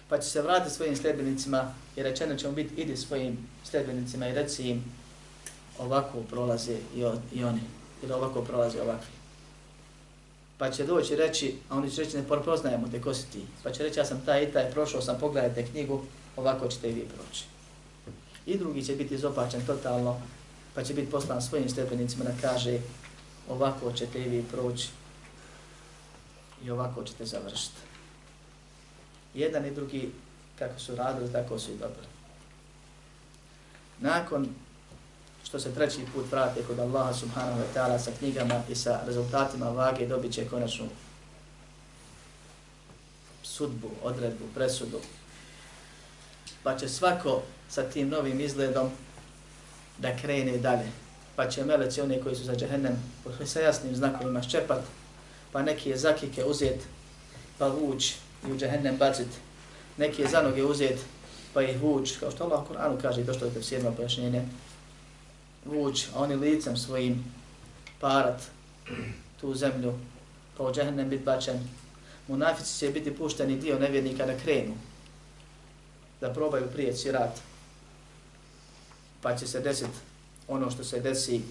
[0.10, 4.34] Pa će se vratiti svojim sljedbenicima i rečeno će mu biti idi svojim sljedbenicima i
[4.34, 4.84] reci im
[5.80, 7.00] ovako prolaze i,
[7.34, 7.62] i oni
[8.04, 9.18] ili ovako prolazi ovakvi.
[10.58, 13.42] pa će doći reći, a oni će reći ne prepoznajemo te ko si ti.
[13.64, 16.04] Pa će reći ja sam taj i taj, prošao sam, pogledajte knjigu,
[16.36, 17.46] ovako ćete i vi proći.
[18.46, 20.22] I drugi će biti izopačen totalno,
[20.76, 22.80] pa će biti poslan svojim stepenicima da kaže
[23.50, 24.90] ovako ćete i vi proći
[26.64, 27.78] i ovako ćete završiti.
[29.34, 30.12] Jedan i drugi
[30.60, 32.08] kako su radili, tako su i dobili.
[34.00, 34.48] Nakon
[35.48, 39.70] što se treći put vrate kod Allaha subhanahu wa ta'ala sa knjigama i sa rezultatima
[39.70, 40.86] vage, dobit će konačnu
[43.44, 45.00] sudbu, odredbu, presudu.
[46.64, 48.92] Pa će svako sa tim novim izgledom
[49.98, 50.92] da krene dalje.
[51.36, 52.98] Pa će meleci oni koji su za džehennem
[53.46, 54.82] sa jasnim znakovima ščepat,
[55.52, 56.84] pa neki je zakike uzet,
[57.58, 58.16] pa vuć
[58.48, 59.28] i u džehennem bacit.
[59.98, 61.00] Neki je za noge uzet,
[61.54, 64.46] pa ih vuć, kao što Allah u Kur'anu kaže, to što je tefsirno pojašnjenje,
[65.68, 67.26] vuć, a oni licem svojim
[68.00, 68.42] parat
[69.42, 69.94] tu zemlju,
[70.58, 71.60] pa u džehennem bit bačen.
[72.28, 74.74] Munafici će biti pušteni dio nevjernika da krenu,
[76.22, 77.40] da probaju prijeći rat,
[79.22, 79.98] pa će se desiti
[80.48, 81.42] ono što se desi.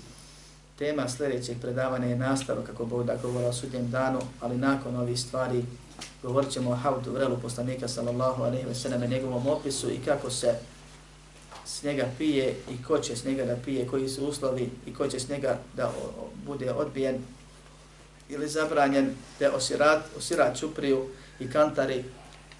[0.78, 5.20] Tema sljedećeg predavanja je nastalo kako Bog da govora o sudnjem danu, ali nakon ovih
[5.20, 5.64] stvari
[6.22, 10.54] govorit ćemo o haudu vrelu poslanika sallallahu alaihi ve sallam njegovom opisu i kako se
[11.64, 15.08] s njega pije i ko će s njega da pije, koji su uslovi i ko
[15.08, 15.92] će s njega da
[16.46, 17.18] bude odbijen
[18.28, 21.06] ili zabranjen te osirat, osirat čupriju
[21.40, 22.04] i kantari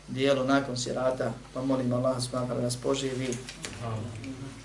[0.09, 3.29] dijelu nakon sirata, pa molim Allah subhanahu da nas poživi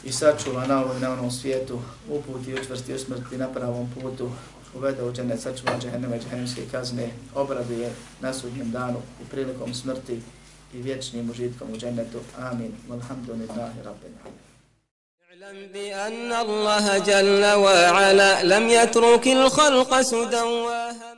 [0.03, 1.79] i sačuva na ovom na onom svijetu,
[2.09, 4.31] uputi i učvrsti usmrti na pravom putu,
[4.75, 10.21] uvede u džene, sačuva džehenneme džehennemske kazne, obraduje na sudnjem danu i prilikom smrti.
[10.73, 12.19] I vječnim užitkom u džennetu.
[12.37, 12.71] Amin.
[12.89, 14.41] Walhamdulillahi rabbil alamin.
[15.41, 20.43] اعلم بأن الله جل وعلا لم يترك الخلق سدى